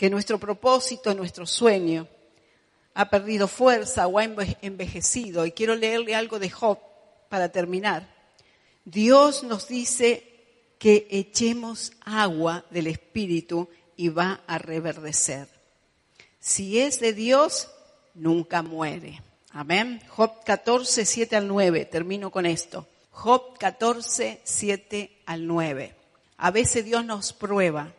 que 0.00 0.08
nuestro 0.08 0.38
propósito, 0.40 1.12
nuestro 1.12 1.44
sueño 1.44 2.08
ha 2.94 3.10
perdido 3.10 3.46
fuerza 3.46 4.06
o 4.06 4.18
ha 4.18 4.24
enve- 4.24 4.56
envejecido. 4.62 5.44
Y 5.44 5.52
quiero 5.52 5.74
leerle 5.76 6.14
algo 6.14 6.38
de 6.38 6.48
Job 6.48 6.78
para 7.28 7.50
terminar. 7.52 8.08
Dios 8.86 9.42
nos 9.42 9.68
dice 9.68 10.24
que 10.78 11.06
echemos 11.10 11.92
agua 12.02 12.64
del 12.70 12.86
Espíritu 12.86 13.68
y 13.94 14.08
va 14.08 14.40
a 14.46 14.56
reverdecer. 14.56 15.48
Si 16.38 16.80
es 16.80 16.98
de 16.98 17.12
Dios, 17.12 17.68
nunca 18.14 18.62
muere. 18.62 19.20
Amén. 19.50 20.00
Job 20.08 20.42
14, 20.46 21.04
7 21.04 21.36
al 21.36 21.46
9. 21.46 21.84
Termino 21.84 22.30
con 22.30 22.46
esto. 22.46 22.86
Job 23.10 23.58
14, 23.58 24.40
7 24.44 25.20
al 25.26 25.46
9. 25.46 25.94
A 26.38 26.50
veces 26.50 26.86
Dios 26.86 27.04
nos 27.04 27.34
prueba 27.34 27.92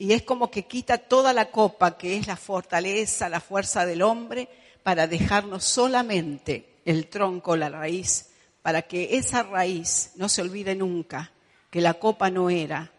y 0.00 0.14
es 0.14 0.22
como 0.22 0.50
que 0.50 0.64
quita 0.64 0.96
toda 0.96 1.34
la 1.34 1.50
copa 1.50 1.98
que 1.98 2.16
es 2.16 2.26
la 2.26 2.36
fortaleza, 2.36 3.28
la 3.28 3.38
fuerza 3.38 3.84
del 3.84 4.00
hombre 4.00 4.48
para 4.82 5.06
dejarnos 5.06 5.62
solamente 5.62 6.80
el 6.86 7.08
tronco, 7.08 7.54
la 7.54 7.68
raíz, 7.68 8.30
para 8.62 8.80
que 8.80 9.18
esa 9.18 9.42
raíz 9.42 10.12
no 10.16 10.30
se 10.30 10.40
olvide 10.40 10.74
nunca 10.74 11.30
que 11.70 11.82
la 11.82 11.92
copa 11.92 12.30
no 12.30 12.48
era 12.48 12.90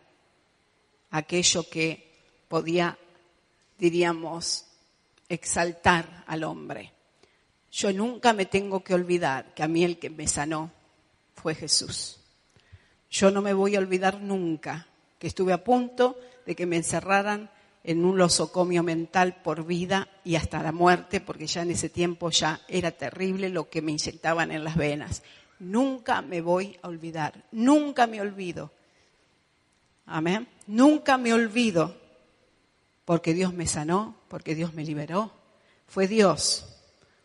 aquello 1.09 1.67
que 1.67 2.07
podía, 2.47 2.99
diríamos, 3.79 4.65
exaltar 5.27 6.23
al 6.27 6.43
hombre. 6.43 6.93
Yo 7.71 7.91
nunca 7.91 8.31
me 8.31 8.45
tengo 8.45 8.83
que 8.83 8.93
olvidar 8.93 9.55
que 9.55 9.63
a 9.63 9.67
mí 9.67 9.83
el 9.83 9.97
que 9.97 10.11
me 10.11 10.27
sanó 10.27 10.71
fue 11.33 11.55
Jesús. 11.55 12.19
Yo 13.09 13.31
no 13.31 13.41
me 13.41 13.53
voy 13.53 13.75
a 13.75 13.79
olvidar 13.79 14.21
nunca 14.21 14.85
que 15.17 15.25
estuve 15.25 15.51
a 15.51 15.63
punto 15.63 16.15
de 16.45 16.55
que 16.55 16.65
me 16.65 16.77
encerraran 16.77 17.49
en 17.83 18.05
un 18.05 18.17
losocomio 18.17 18.83
mental 18.83 19.41
por 19.43 19.65
vida 19.65 20.07
y 20.23 20.35
hasta 20.35 20.61
la 20.61 20.71
muerte, 20.71 21.19
porque 21.21 21.47
ya 21.47 21.63
en 21.63 21.71
ese 21.71 21.89
tiempo 21.89 22.29
ya 22.29 22.61
era 22.67 22.91
terrible 22.91 23.49
lo 23.49 23.69
que 23.69 23.81
me 23.81 23.91
inyectaban 23.91 24.51
en 24.51 24.63
las 24.63 24.75
venas. 24.75 25.23
Nunca 25.59 26.21
me 26.21 26.41
voy 26.41 26.77
a 26.81 26.87
olvidar, 26.87 27.43
nunca 27.51 28.07
me 28.07 28.21
olvido. 28.21 28.71
Amén. 30.05 30.47
Nunca 30.67 31.17
me 31.17 31.33
olvido, 31.33 31.95
porque 33.05 33.33
Dios 33.33 33.53
me 33.53 33.67
sanó, 33.67 34.15
porque 34.27 34.55
Dios 34.55 34.73
me 34.73 34.83
liberó. 34.83 35.31
Fue 35.87 36.07
Dios. 36.07 36.67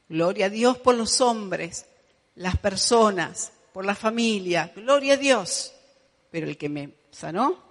Gloria 0.08 0.46
a 0.46 0.50
Dios 0.50 0.78
por 0.78 0.94
los 0.94 1.20
hombres, 1.20 1.86
las 2.34 2.56
personas, 2.58 3.52
por 3.72 3.84
la 3.84 3.94
familia. 3.94 4.72
Gloria 4.74 5.14
a 5.14 5.16
Dios. 5.16 5.72
Pero 6.30 6.46
el 6.46 6.56
que 6.56 6.68
me 6.68 6.90
sanó 7.10 7.65